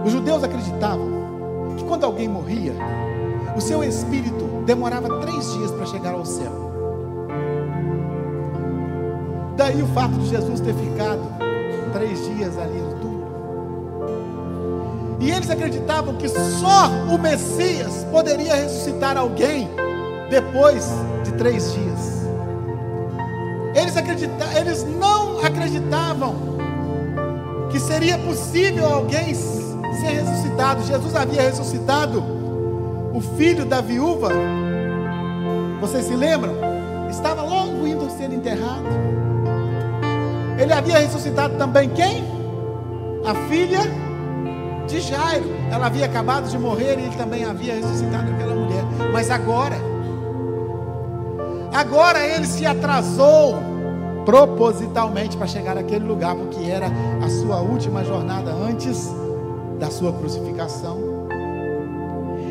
os 0.05 0.11
judeus 0.11 0.43
acreditavam 0.43 1.07
que 1.77 1.83
quando 1.85 2.03
alguém 2.03 2.27
morria, 2.27 2.73
o 3.55 3.61
seu 3.61 3.81
espírito 3.85 4.63
demorava 4.65 5.21
três 5.21 5.53
dias 5.53 5.71
para 5.71 5.85
chegar 5.85 6.13
ao 6.13 6.25
céu. 6.25 6.51
Daí 9.55 9.81
o 9.81 9.87
fato 9.87 10.13
de 10.15 10.27
Jesus 10.27 10.59
ter 10.59 10.73
ficado 10.73 11.21
três 11.93 12.25
dias 12.25 12.57
ali 12.57 12.79
no 12.79 12.93
túmulo. 12.95 13.23
E 15.21 15.31
eles 15.31 15.49
acreditavam 15.49 16.15
que 16.15 16.27
só 16.27 16.89
o 17.09 17.17
Messias 17.17 18.05
poderia 18.11 18.55
ressuscitar 18.55 19.17
alguém 19.17 19.69
depois 20.29 20.85
de 21.23 21.31
três 21.33 21.71
dias. 21.73 22.22
Eles, 24.73 24.83
não 24.99 25.39
acreditavam 25.39 26.35
que 27.69 27.79
seria 27.79 28.17
possível 28.17 28.87
alguém 28.87 29.35
ser 29.35 30.07
ressuscitado. 30.07 30.83
Jesus 30.83 31.15
havia 31.15 31.43
ressuscitado 31.43 32.23
o 33.13 33.21
filho 33.37 33.65
da 33.65 33.81
viúva. 33.81 34.29
Vocês 35.79 36.05
se 36.05 36.15
lembram? 36.15 36.53
Estava 37.07 37.43
logo 37.43 37.85
indo 37.85 38.09
ser 38.17 38.33
enterrado. 38.33 38.87
Ele 40.57 40.73
havia 40.73 40.97
ressuscitado 40.97 41.55
também 41.55 41.89
quem? 41.89 42.23
A 43.25 43.35
filha 43.47 43.81
de 44.87 44.99
Jairo. 44.99 45.51
Ela 45.71 45.85
havia 45.85 46.05
acabado 46.05 46.49
de 46.49 46.57
morrer 46.57 46.97
e 46.97 47.03
ele 47.03 47.15
também 47.15 47.45
havia 47.45 47.75
ressuscitado 47.75 48.31
aquela 48.31 48.55
mulher. 48.55 48.83
Mas 49.11 49.29
agora, 49.29 49.77
Agora 51.73 52.23
ele 52.23 52.45
se 52.45 52.67
atrasou 52.67 53.72
propositalmente 54.25 55.37
para 55.37 55.47
chegar 55.47 55.75
naquele 55.75 56.05
lugar, 56.05 56.35
porque 56.35 56.63
era 56.69 56.87
a 57.23 57.29
sua 57.29 57.61
última 57.61 58.03
jornada 58.03 58.51
antes 58.51 59.09
da 59.79 59.89
sua 59.89 60.13
crucificação. 60.13 60.97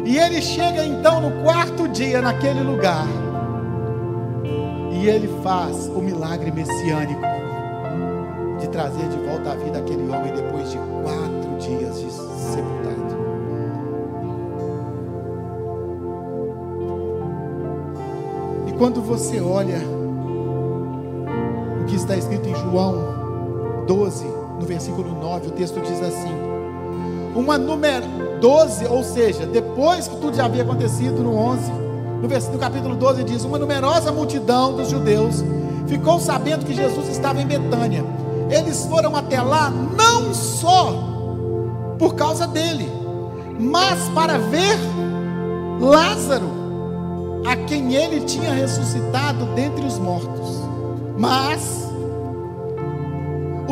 E 0.04 0.18
ele 0.18 0.42
chega 0.42 0.84
então 0.84 1.20
no 1.20 1.42
quarto 1.42 1.88
dia 1.88 2.20
naquele 2.20 2.60
lugar. 2.62 3.06
E 4.92 5.06
ele 5.08 5.28
faz 5.42 5.88
o 5.88 6.00
milagre 6.00 6.50
messiânico 6.50 7.22
de 8.60 8.68
trazer 8.68 9.08
de 9.08 9.16
volta 9.28 9.52
à 9.52 9.54
vida 9.54 9.78
aquele 9.78 10.08
homem 10.08 10.32
depois 10.34 10.70
de 10.70 10.78
quatro 11.02 11.56
dias 11.58 12.00
de 12.00 12.10
sepultado. 12.10 12.82
quando 18.82 19.00
você 19.00 19.40
olha 19.40 19.78
está 22.02 22.16
escrito 22.16 22.48
em 22.48 22.54
João 22.54 23.84
12, 23.86 24.24
no 24.58 24.66
versículo 24.66 25.20
9, 25.20 25.48
o 25.48 25.50
texto 25.52 25.80
diz 25.80 26.00
assim: 26.02 26.32
uma 27.34 27.56
número 27.56 28.04
12, 28.40 28.86
ou 28.86 29.02
seja, 29.02 29.46
depois 29.46 30.06
que 30.06 30.16
tudo 30.16 30.36
já 30.36 30.44
havia 30.44 30.62
acontecido 30.62 31.22
no 31.22 31.34
11, 31.34 31.72
no, 31.72 32.52
no 32.52 32.58
capítulo 32.58 32.94
12 32.94 33.24
diz: 33.24 33.44
uma 33.44 33.58
numerosa 33.58 34.12
multidão 34.12 34.76
dos 34.76 34.90
judeus 34.90 35.42
ficou 35.86 36.20
sabendo 36.20 36.64
que 36.64 36.74
Jesus 36.74 37.08
estava 37.08 37.40
em 37.40 37.46
Betânia. 37.46 38.04
Eles 38.50 38.84
foram 38.84 39.16
até 39.16 39.40
lá 39.40 39.70
não 39.70 40.34
só 40.34 40.92
por 41.98 42.14
causa 42.14 42.46
dele, 42.46 42.90
mas 43.58 44.08
para 44.10 44.38
ver 44.38 44.78
Lázaro 45.80 46.62
a 47.46 47.56
quem 47.56 47.94
ele 47.94 48.20
tinha 48.20 48.52
ressuscitado 48.52 49.46
dentre 49.54 49.84
os 49.84 49.98
mortos. 49.98 50.60
Mas 51.16 51.81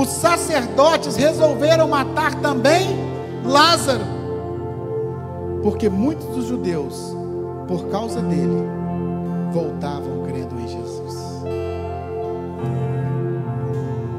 os 0.00 0.08
sacerdotes 0.08 1.16
resolveram 1.16 1.88
matar 1.88 2.34
também 2.36 2.88
Lázaro, 3.44 4.04
porque 5.62 5.88
muitos 5.88 6.26
dos 6.28 6.46
judeus, 6.46 7.16
por 7.66 7.88
causa 7.88 8.20
dele, 8.20 8.64
voltavam 9.52 10.24
crendo 10.24 10.60
em 10.60 10.68
Jesus. 10.68 11.14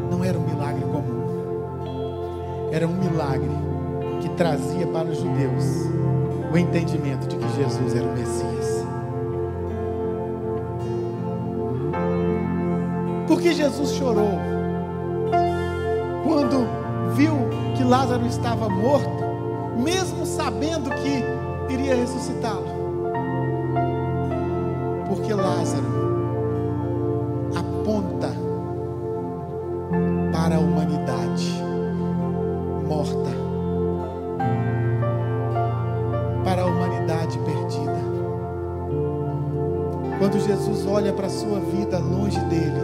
Não 0.10 0.24
era 0.24 0.38
um 0.38 0.44
milagre 0.44 0.84
comum, 0.84 2.70
era 2.72 2.88
um 2.88 2.94
milagre 2.94 3.62
trazia 4.42 4.88
para 4.88 5.08
os 5.08 5.20
judeus 5.20 5.66
o 6.52 6.58
entendimento 6.58 7.28
de 7.28 7.36
que 7.38 7.48
Jesus 7.56 7.96
era 7.96 8.08
o 8.08 8.14
Messias. 8.14 8.86
Por 13.28 13.40
que 13.40 13.54
Jesus 13.54 13.92
chorou? 13.92 14.61
Quando 16.32 16.66
viu 17.14 17.34
que 17.76 17.84
Lázaro 17.84 18.26
estava 18.26 18.70
morto, 18.70 19.10
mesmo 19.78 20.26
sabendo 20.26 20.90
que 20.90 21.74
iria 21.74 21.94
ressuscitá-lo. 21.94 22.68
Porque 25.10 25.34
Lázaro 25.34 25.84
aponta 27.54 28.30
para 30.32 30.56
a 30.56 30.60
humanidade 30.60 31.52
morta, 32.88 33.30
para 36.46 36.62
a 36.62 36.66
humanidade 36.66 37.38
perdida. 37.40 38.00
Quando 40.18 40.40
Jesus 40.40 40.88
olha 40.88 41.12
para 41.12 41.28
a 41.28 41.30
sua 41.30 41.60
vida 41.60 42.00
longe 42.00 42.40
dele, 42.46 42.80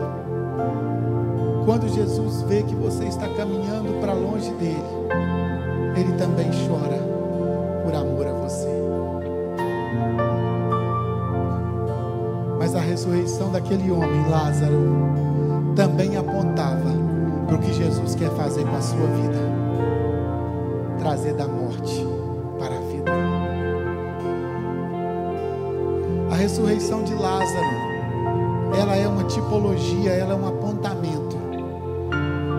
quando 1.68 1.89
Jesus 1.89 2.43
vê 2.43 2.64
você 2.88 3.03
está 3.03 3.27
caminhando 3.27 3.99
para 3.99 4.13
longe 4.13 4.49
dele, 4.51 4.81
ele 5.93 6.13
também 6.13 6.49
chora 6.65 6.97
por 7.83 7.93
amor 7.93 8.25
a 8.25 8.31
você. 8.31 8.69
Mas 12.57 12.73
a 12.73 12.79
ressurreição 12.79 13.51
daquele 13.51 13.91
homem, 13.91 14.29
Lázaro, 14.29 15.11
também 15.75 16.15
apontava 16.15 16.93
para 17.45 17.57
o 17.57 17.59
que 17.59 17.73
Jesus 17.73 18.15
quer 18.15 18.29
fazer 18.31 18.63
com 18.65 18.77
a 18.77 18.81
sua 18.81 19.05
vida 19.07 19.38
trazer 20.97 21.33
da 21.33 21.45
morte 21.45 22.07
para 22.57 22.73
a 22.73 22.79
vida. 22.79 23.11
A 26.31 26.35
ressurreição 26.35 27.03
de 27.03 27.13
Lázaro, 27.13 27.67
ela 28.79 28.95
é 28.95 29.07
uma 29.07 29.25
tipologia, 29.25 30.11
ela 30.11 30.33
é 30.33 30.38
um 30.38 30.47
apontamento 30.47 31.16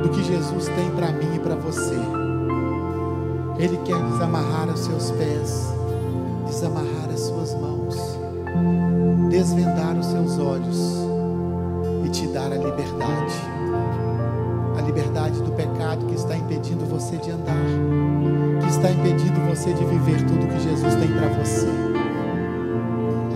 do 0.09 0.14
que 0.14 0.24
Jesus 0.24 0.68
tem 0.68 0.90
para 0.90 1.12
mim 1.12 1.36
e 1.36 1.38
para 1.38 1.54
você. 1.54 1.96
Ele 3.59 3.76
quer 3.78 4.00
desamarrar 4.11 4.68
os 4.68 4.80
seus 4.80 5.11
pés, 5.11 5.72
desamarrar 6.46 7.11
as 7.12 7.20
suas 7.20 7.54
mãos, 7.54 7.96
desvendar 9.28 9.96
os 9.98 10.06
seus 10.06 10.38
olhos 10.38 10.96
e 12.04 12.09
te 12.09 12.26
dar 12.28 12.52
a 12.52 12.56
liberdade. 12.56 13.34
A 14.78 14.80
liberdade 14.80 15.42
do 15.42 15.52
pecado 15.52 16.06
que 16.06 16.14
está 16.14 16.36
impedindo 16.36 16.86
você 16.86 17.16
de 17.18 17.30
andar, 17.30 17.66
que 18.62 18.68
está 18.68 18.90
impedindo 18.90 19.40
você 19.48 19.72
de 19.74 19.84
viver 19.84 20.24
tudo 20.26 20.46
que 20.46 20.61
Jesus 20.61 20.94
tem 20.94 21.09
para 21.09 21.28
você. 21.28 21.66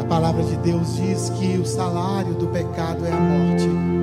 A 0.00 0.04
palavra 0.04 0.42
de 0.42 0.56
Deus 0.56 0.96
diz 0.96 1.30
que 1.30 1.58
o 1.58 1.66
salário 1.66 2.34
do 2.34 2.46
pecado 2.46 3.04
é 3.04 3.12
a 3.12 3.20
morte. 3.20 4.01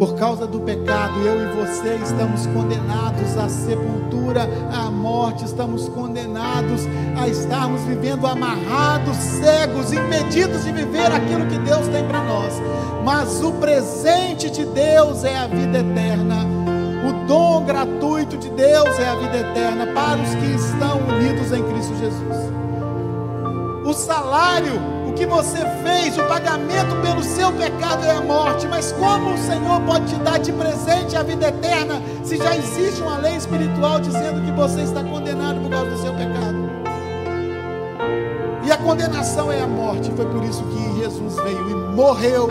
Por 0.00 0.14
causa 0.14 0.46
do 0.46 0.58
pecado, 0.60 1.20
eu 1.26 1.42
e 1.42 1.54
você 1.56 1.96
estamos 2.02 2.46
condenados 2.46 3.36
à 3.36 3.50
sepultura, 3.50 4.48
à 4.72 4.90
morte, 4.90 5.44
estamos 5.44 5.90
condenados 5.90 6.86
a 7.20 7.28
estarmos 7.28 7.82
vivendo 7.82 8.26
amarrados, 8.26 9.14
cegos, 9.14 9.92
impedidos 9.92 10.64
de 10.64 10.72
viver 10.72 11.12
aquilo 11.12 11.46
que 11.48 11.58
Deus 11.58 11.86
tem 11.88 12.02
para 12.08 12.22
nós. 12.24 12.54
Mas 13.04 13.44
o 13.44 13.52
presente 13.52 14.50
de 14.50 14.64
Deus 14.64 15.22
é 15.22 15.36
a 15.36 15.46
vida 15.46 15.80
eterna. 15.80 16.46
O 17.06 17.26
dom 17.26 17.66
gratuito 17.66 18.38
de 18.38 18.48
Deus 18.48 18.98
é 18.98 19.06
a 19.06 19.16
vida 19.16 19.36
eterna 19.36 19.86
para 19.88 20.18
os 20.18 20.34
que 20.34 20.46
estão 20.46 20.98
unidos 21.10 21.52
em 21.52 21.62
Cristo 21.62 21.94
Jesus. 21.96 22.50
O 23.84 23.92
salário 23.92 24.80
o 25.10 25.12
que 25.12 25.26
você 25.26 25.58
fez, 25.82 26.16
o 26.16 26.22
pagamento 26.24 26.94
pelo 27.02 27.22
seu 27.22 27.52
pecado 27.52 28.04
é 28.04 28.12
a 28.12 28.20
morte. 28.20 28.66
Mas 28.68 28.92
como 28.92 29.34
o 29.34 29.38
Senhor 29.38 29.80
pode 29.82 30.06
te 30.06 30.16
dar 30.20 30.38
de 30.38 30.52
presente 30.52 31.16
a 31.16 31.22
vida 31.22 31.48
eterna, 31.48 32.00
se 32.24 32.36
já 32.36 32.56
existe 32.56 33.02
uma 33.02 33.18
lei 33.18 33.36
espiritual 33.36 34.00
dizendo 34.00 34.40
que 34.44 34.52
você 34.52 34.82
está 34.82 35.02
condenado 35.02 35.60
por 35.60 35.70
causa 35.70 35.90
do 35.90 35.98
seu 36.00 36.12
pecado? 36.14 36.70
E 38.64 38.70
a 38.70 38.76
condenação 38.78 39.50
é 39.50 39.60
a 39.60 39.66
morte. 39.66 40.10
Foi 40.12 40.26
por 40.26 40.44
isso 40.44 40.62
que 40.64 41.00
Jesus 41.00 41.34
veio 41.36 41.70
e 41.70 41.74
morreu 41.94 42.48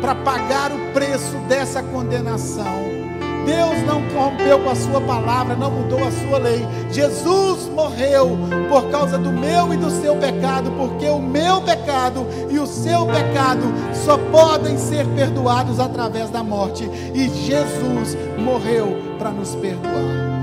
para 0.00 0.14
pagar 0.14 0.72
o 0.72 0.92
preço 0.92 1.36
dessa 1.48 1.82
condenação. 1.82 3.03
Deus 3.44 3.82
não 3.86 4.02
rompeu 4.14 4.58
com 4.60 4.70
a 4.70 4.74
sua 4.74 5.00
palavra, 5.00 5.54
não 5.54 5.70
mudou 5.70 5.98
a 5.98 6.10
sua 6.10 6.38
lei. 6.38 6.66
Jesus 6.90 7.68
morreu 7.68 8.38
por 8.68 8.90
causa 8.90 9.18
do 9.18 9.30
meu 9.30 9.72
e 9.72 9.76
do 9.76 9.90
seu 9.90 10.16
pecado, 10.16 10.70
porque 10.72 11.06
o 11.06 11.18
meu 11.18 11.60
pecado 11.60 12.26
e 12.50 12.58
o 12.58 12.66
seu 12.66 13.06
pecado 13.06 13.62
só 13.92 14.16
podem 14.16 14.78
ser 14.78 15.06
perdoados 15.08 15.78
através 15.78 16.30
da 16.30 16.42
morte. 16.42 16.84
E 17.14 17.28
Jesus 17.28 18.16
morreu 18.38 18.96
para 19.18 19.30
nos 19.30 19.54
perdoar. 19.54 20.34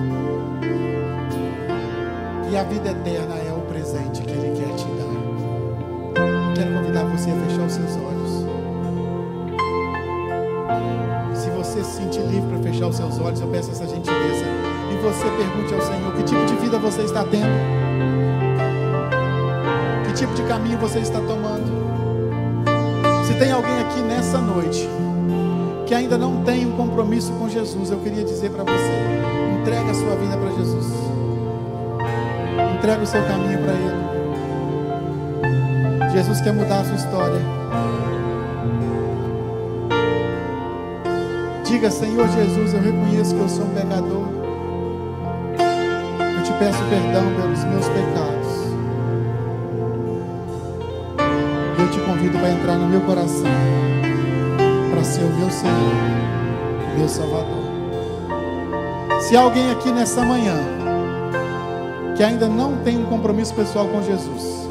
E 2.51 2.57
a 2.57 2.63
vida 2.63 2.91
eterna 2.91 3.35
é 3.35 3.53
o 3.53 3.61
presente 3.61 4.21
que 4.21 4.31
Ele 4.31 4.59
quer 4.59 4.75
te 4.75 4.85
dar. 4.85 5.11
Quero 6.53 6.73
convidar 6.75 7.05
você 7.05 7.31
a 7.31 7.35
fechar 7.35 7.65
os 7.65 7.71
seus 7.71 7.95
olhos. 7.95 8.11
Se 11.41 11.49
você 11.49 11.83
se 11.83 11.97
sentir 11.97 12.21
livre 12.21 12.47
para 12.49 12.59
fechar 12.59 12.85
os 12.85 12.95
seus 12.95 13.19
olhos, 13.19 13.41
eu 13.41 13.47
peço 13.47 13.71
essa 13.71 13.87
gentileza. 13.87 14.45
E 14.91 14.95
você 15.01 15.23
pergunte 15.23 15.73
ao 15.73 15.81
Senhor: 15.81 16.13
que 16.13 16.21
tipo 16.21 16.45
de 16.45 16.53
vida 16.57 16.77
você 16.77 17.01
está 17.01 17.23
tendo? 17.23 17.49
Que 20.05 20.13
tipo 20.13 20.31
de 20.35 20.43
caminho 20.43 20.77
você 20.77 20.99
está 20.99 21.19
tomando? 21.19 21.65
Se 23.25 23.33
tem 23.39 23.51
alguém 23.51 23.79
aqui 23.79 24.01
nessa 24.01 24.37
noite 24.37 24.87
que 25.87 25.95
ainda 25.95 26.15
não 26.15 26.43
tem 26.43 26.67
um 26.67 26.73
compromisso 26.73 27.33
com 27.33 27.49
Jesus, 27.49 27.89
eu 27.89 27.97
queria 27.97 28.23
dizer 28.23 28.51
para 28.51 28.63
você: 28.63 28.91
entrega 29.59 29.89
a 29.89 29.95
sua 29.95 30.15
vida 30.17 30.37
para 30.37 30.51
Jesus. 30.51 30.85
Entrega 32.77 33.01
o 33.01 33.07
seu 33.07 33.23
caminho 33.23 33.57
para 33.63 33.73
Ele. 33.73 34.11
Jesus 36.13 36.39
quer 36.39 36.53
mudar 36.53 36.81
a 36.81 36.85
sua 36.85 36.97
história. 36.97 37.41
Diga, 41.81 41.89
Senhor 41.89 42.29
Jesus, 42.29 42.75
eu 42.75 42.79
reconheço 42.79 43.33
que 43.33 43.41
eu 43.41 43.49
sou 43.49 43.65
um 43.65 43.69
pecador. 43.69 44.27
Eu 46.37 46.43
te 46.43 46.53
peço 46.59 46.77
perdão 46.91 47.23
pelos 47.35 47.63
meus 47.63 47.87
pecados. 47.87 48.51
Eu 51.79 51.89
te 51.89 51.99
convido 52.01 52.37
para 52.37 52.51
entrar 52.51 52.75
no 52.75 52.87
meu 52.87 53.01
coração, 53.01 53.49
para 54.91 55.03
ser 55.03 55.23
o 55.23 55.33
meu 55.33 55.49
Senhor, 55.49 55.93
meu 56.99 57.09
Salvador. 57.09 57.63
Se 59.21 59.35
alguém 59.35 59.71
aqui 59.71 59.91
nessa 59.91 60.21
manhã 60.23 60.53
que 62.15 62.21
ainda 62.21 62.47
não 62.47 62.77
tem 62.83 62.99
um 62.99 63.05
compromisso 63.05 63.55
pessoal 63.55 63.87
com 63.87 64.03
Jesus 64.03 64.67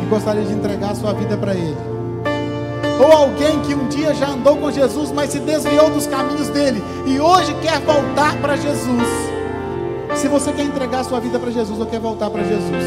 e 0.00 0.06
gostaria 0.06 0.44
de 0.44 0.52
entregar 0.52 0.92
a 0.92 0.94
sua 0.94 1.12
vida 1.12 1.36
para 1.36 1.56
Ele, 1.56 1.97
ou 2.98 3.12
alguém 3.12 3.60
que 3.60 3.74
um 3.74 3.88
dia 3.88 4.12
já 4.14 4.28
andou 4.28 4.56
com 4.56 4.70
Jesus, 4.70 5.12
mas 5.12 5.30
se 5.30 5.38
desviou 5.38 5.90
dos 5.90 6.06
caminhos 6.06 6.48
dele 6.48 6.82
e 7.06 7.20
hoje 7.20 7.54
quer 7.62 7.80
voltar 7.80 8.36
para 8.40 8.56
Jesus. 8.56 9.08
Se 10.14 10.26
você 10.26 10.52
quer 10.52 10.64
entregar 10.64 11.04
sua 11.04 11.20
vida 11.20 11.38
para 11.38 11.50
Jesus 11.50 11.78
ou 11.78 11.86
quer 11.86 12.00
voltar 12.00 12.28
para 12.28 12.42
Jesus, 12.42 12.84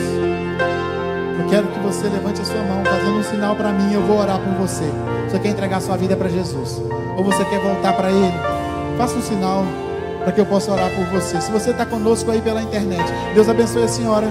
eu 1.39 1.47
quero 1.49 1.67
que 1.67 1.79
você 1.79 2.09
levante 2.09 2.41
a 2.41 2.45
sua 2.45 2.61
mão, 2.63 2.83
fazendo 2.83 3.17
um 3.17 3.23
sinal 3.23 3.55
para 3.55 3.71
mim, 3.71 3.93
eu 3.93 4.01
vou 4.01 4.19
orar 4.19 4.39
por 4.39 4.53
você. 4.55 4.83
Você 5.29 5.39
quer 5.39 5.49
entregar 5.49 5.81
sua 5.81 5.95
vida 5.95 6.15
para 6.15 6.27
Jesus 6.27 6.81
ou 7.17 7.23
você 7.23 7.45
quer 7.45 7.61
voltar 7.61 7.93
para 7.93 8.11
Ele? 8.11 8.33
Faça 8.97 9.15
um 9.15 9.21
sinal 9.21 9.63
para 10.23 10.31
que 10.31 10.41
eu 10.41 10.45
possa 10.45 10.71
orar 10.71 10.89
por 10.91 11.05
você. 11.05 11.39
Se 11.41 11.51
você 11.51 11.71
está 11.71 11.85
conosco 11.85 12.29
aí 12.31 12.41
pela 12.41 12.61
internet, 12.61 13.05
Deus 13.33 13.47
abençoe 13.47 13.83
a 13.83 13.87
senhora. 13.87 14.27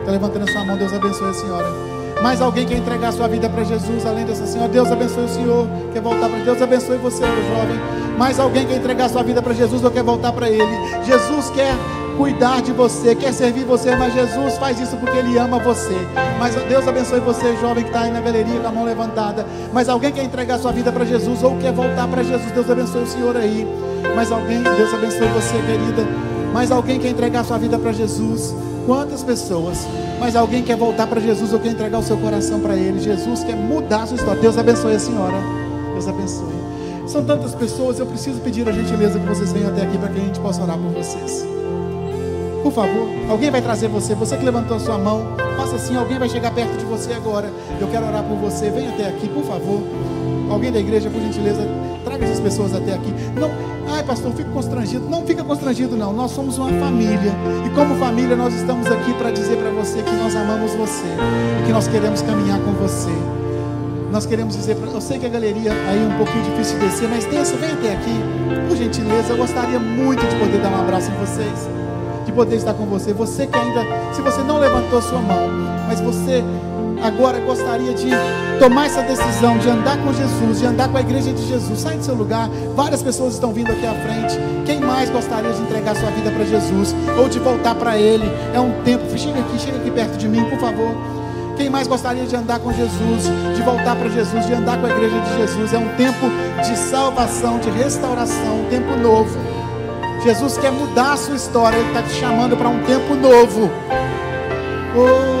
Está 0.00 0.12
levantando 0.12 0.48
a 0.48 0.52
sua 0.52 0.64
mão, 0.64 0.76
Deus 0.76 0.92
abençoe 0.92 1.30
a 1.30 1.34
senhora. 1.34 1.91
Mais 2.22 2.40
alguém 2.40 2.64
quer 2.64 2.78
entregar 2.78 3.12
sua 3.12 3.26
vida 3.26 3.48
para 3.50 3.64
Jesus, 3.64 4.06
além 4.06 4.24
dessa 4.24 4.46
senhora? 4.46 4.70
Deus 4.70 4.90
abençoe 4.92 5.24
o 5.24 5.28
senhor, 5.28 5.66
quer 5.92 6.00
voltar 6.00 6.28
para 6.28 6.38
Deus 6.38 6.62
abençoe 6.62 6.96
você, 6.98 7.26
meu 7.26 7.42
jovem. 7.48 7.80
Mais 8.16 8.38
alguém 8.38 8.64
quer 8.64 8.76
entregar 8.76 9.08
sua 9.08 9.24
vida 9.24 9.42
para 9.42 9.52
Jesus 9.52 9.82
ou 9.82 9.90
quer 9.90 10.04
voltar 10.04 10.32
para 10.32 10.48
Ele? 10.48 11.02
Jesus 11.04 11.50
quer 11.50 11.74
cuidar 12.16 12.62
de 12.62 12.72
você, 12.72 13.16
quer 13.16 13.32
servir 13.32 13.64
você, 13.64 13.96
mas 13.96 14.14
Jesus 14.14 14.56
faz 14.58 14.78
isso 14.78 14.96
porque 14.98 15.16
Ele 15.16 15.36
ama 15.36 15.58
você. 15.58 15.96
Mas 16.38 16.54
Deus 16.54 16.86
abençoe 16.86 17.18
você, 17.18 17.56
jovem 17.60 17.82
que 17.82 17.90
está 17.90 18.02
aí 18.02 18.12
na 18.12 18.20
galeria 18.20 18.60
com 18.60 18.68
a 18.68 18.72
mão 18.72 18.84
levantada. 18.84 19.44
Mas 19.72 19.88
alguém 19.88 20.12
quer 20.12 20.22
entregar 20.22 20.60
sua 20.60 20.70
vida 20.70 20.92
para 20.92 21.04
Jesus 21.04 21.42
ou 21.42 21.56
quer 21.58 21.72
voltar 21.72 22.06
para 22.06 22.22
Jesus? 22.22 22.52
Deus 22.52 22.70
abençoe 22.70 23.02
o 23.02 23.06
senhor 23.06 23.36
aí. 23.36 23.66
Mas 24.14 24.30
alguém, 24.30 24.62
Deus 24.62 24.94
abençoe 24.94 25.26
você, 25.26 25.56
querida. 25.66 26.31
Mas 26.52 26.70
alguém 26.70 27.00
quer 27.00 27.08
entregar 27.08 27.44
sua 27.44 27.58
vida 27.58 27.78
para 27.78 27.92
Jesus? 27.92 28.54
Quantas 28.86 29.22
pessoas? 29.22 29.86
Mas 30.18 30.36
alguém 30.36 30.62
quer 30.62 30.76
voltar 30.76 31.06
para 31.06 31.20
Jesus 31.20 31.52
ou 31.52 31.58
quer 31.58 31.70
entregar 31.70 31.98
o 31.98 32.02
seu 32.02 32.16
coração 32.16 32.60
para 32.60 32.76
Ele? 32.76 33.00
Jesus 33.00 33.42
quer 33.44 33.56
mudar 33.56 34.02
a 34.02 34.06
sua 34.06 34.16
história. 34.16 34.40
Deus 34.40 34.58
abençoe 34.58 34.94
a 34.94 34.98
senhora. 34.98 35.36
Deus 35.92 36.08
abençoe. 36.08 36.62
São 37.06 37.24
tantas 37.24 37.54
pessoas, 37.54 37.98
eu 37.98 38.06
preciso 38.06 38.40
pedir 38.40 38.68
a 38.68 38.72
gentileza 38.72 39.18
que 39.18 39.26
vocês 39.26 39.52
venham 39.52 39.70
até 39.70 39.82
aqui 39.82 39.98
para 39.98 40.08
que 40.08 40.20
a 40.20 40.22
gente 40.22 40.40
possa 40.40 40.62
orar 40.62 40.78
por 40.78 40.90
vocês. 40.92 41.44
Por 42.62 42.72
favor, 42.72 43.08
alguém 43.28 43.50
vai 43.50 43.60
trazer 43.60 43.88
você. 43.88 44.14
Você 44.14 44.36
que 44.36 44.44
levantou 44.44 44.76
a 44.76 44.80
sua 44.80 44.96
mão, 44.96 45.34
faça 45.56 45.76
assim. 45.76 45.96
Alguém 45.96 46.18
vai 46.18 46.28
chegar 46.28 46.54
perto 46.54 46.76
de 46.78 46.84
você 46.84 47.12
agora. 47.12 47.50
Eu 47.80 47.88
quero 47.88 48.06
orar 48.06 48.22
por 48.22 48.36
você. 48.36 48.70
Venha 48.70 48.90
até 48.90 49.08
aqui, 49.08 49.28
por 49.28 49.42
favor. 49.42 49.82
Alguém 50.48 50.70
da 50.70 50.78
igreja, 50.78 51.10
por 51.10 51.20
gentileza, 51.20 51.66
essas 52.24 52.40
pessoas 52.40 52.74
até 52.74 52.94
aqui. 52.94 53.12
Não, 53.38 53.50
ai 53.92 54.02
pastor, 54.02 54.32
fico 54.32 54.50
constrangido. 54.50 55.08
Não 55.08 55.22
fica 55.22 55.42
constrangido, 55.42 55.96
não. 55.96 56.12
Nós 56.12 56.30
somos 56.30 56.58
uma 56.58 56.68
família. 56.68 57.32
E 57.66 57.70
como 57.70 57.94
família, 57.96 58.36
nós 58.36 58.54
estamos 58.54 58.86
aqui 58.86 59.12
para 59.14 59.30
dizer 59.30 59.56
para 59.56 59.70
você 59.70 60.02
que 60.02 60.14
nós 60.14 60.34
amamos 60.34 60.74
você. 60.74 61.06
E 61.60 61.66
que 61.66 61.72
nós 61.72 61.88
queremos 61.88 62.22
caminhar 62.22 62.58
com 62.60 62.72
você. 62.72 63.10
Nós 64.10 64.26
queremos 64.26 64.54
dizer, 64.54 64.76
pra, 64.76 64.90
eu 64.90 65.00
sei 65.00 65.18
que 65.18 65.24
a 65.24 65.28
galeria 65.30 65.72
aí 65.72 66.02
é 66.02 66.06
um 66.06 66.18
pouquinho 66.18 66.44
difícil 66.44 66.78
de 66.78 66.86
descer, 66.86 67.08
mas 67.08 67.24
desça, 67.24 67.56
vem 67.56 67.70
até 67.70 67.94
aqui. 67.94 68.20
Por 68.68 68.76
gentileza, 68.76 69.32
eu 69.32 69.38
gostaria 69.38 69.78
muito 69.78 70.20
de 70.26 70.36
poder 70.36 70.60
dar 70.60 70.70
um 70.70 70.80
abraço 70.80 71.10
em 71.10 71.14
vocês. 71.14 71.68
De 72.26 72.30
poder 72.30 72.56
estar 72.56 72.74
com 72.74 72.84
você. 72.84 73.14
Você 73.14 73.46
que 73.46 73.58
ainda, 73.58 73.80
se 74.12 74.20
você 74.20 74.42
não 74.42 74.58
levantou 74.58 75.00
sua 75.00 75.18
mão, 75.18 75.48
mas 75.88 75.98
você 76.00 76.44
agora 77.02 77.40
gostaria 77.40 77.92
de 77.94 78.10
tomar 78.58 78.86
essa 78.86 79.02
decisão 79.02 79.58
de 79.58 79.68
andar 79.68 79.96
com 79.98 80.12
Jesus, 80.12 80.60
de 80.60 80.66
andar 80.66 80.88
com 80.88 80.96
a 80.96 81.00
igreja 81.00 81.32
de 81.32 81.46
Jesus, 81.46 81.80
sai 81.80 81.96
do 81.96 82.04
seu 82.04 82.14
lugar. 82.14 82.48
Várias 82.74 83.02
pessoas 83.02 83.34
estão 83.34 83.52
vindo 83.52 83.70
aqui 83.70 83.86
à 83.86 83.94
frente. 83.94 84.38
Quem 84.64 84.80
mais 84.80 85.10
gostaria 85.10 85.52
de 85.52 85.60
entregar 85.62 85.96
sua 85.96 86.10
vida 86.10 86.30
para 86.30 86.44
Jesus 86.44 86.94
ou 87.18 87.28
de 87.28 87.38
voltar 87.38 87.74
para 87.74 87.98
Ele? 87.98 88.24
É 88.54 88.60
um 88.60 88.82
tempo. 88.82 89.04
Chega 89.18 89.40
aqui, 89.40 89.58
chega 89.58 89.76
aqui 89.78 89.90
perto 89.90 90.16
de 90.16 90.28
mim, 90.28 90.44
por 90.44 90.58
favor. 90.58 90.94
Quem 91.56 91.68
mais 91.68 91.86
gostaria 91.86 92.24
de 92.24 92.34
andar 92.34 92.58
com 92.60 92.72
Jesus, 92.72 93.24
de 93.54 93.62
voltar 93.62 93.94
para 93.96 94.08
Jesus, 94.08 94.46
de 94.46 94.54
andar 94.54 94.78
com 94.80 94.86
a 94.86 94.90
igreja 94.90 95.18
de 95.20 95.36
Jesus? 95.36 95.72
É 95.72 95.78
um 95.78 95.88
tempo 95.96 96.26
de 96.64 96.76
salvação, 96.76 97.58
de 97.58 97.70
restauração, 97.70 98.60
um 98.60 98.68
tempo 98.70 98.96
novo. 98.96 99.38
Jesus 100.24 100.56
quer 100.56 100.70
mudar 100.70 101.12
a 101.12 101.16
sua 101.16 101.34
história, 101.34 101.76
Ele 101.76 101.88
está 101.88 102.02
te 102.02 102.14
chamando 102.14 102.56
para 102.56 102.68
um 102.68 102.82
tempo 102.84 103.14
novo. 103.14 103.70
Oh. 104.96 105.31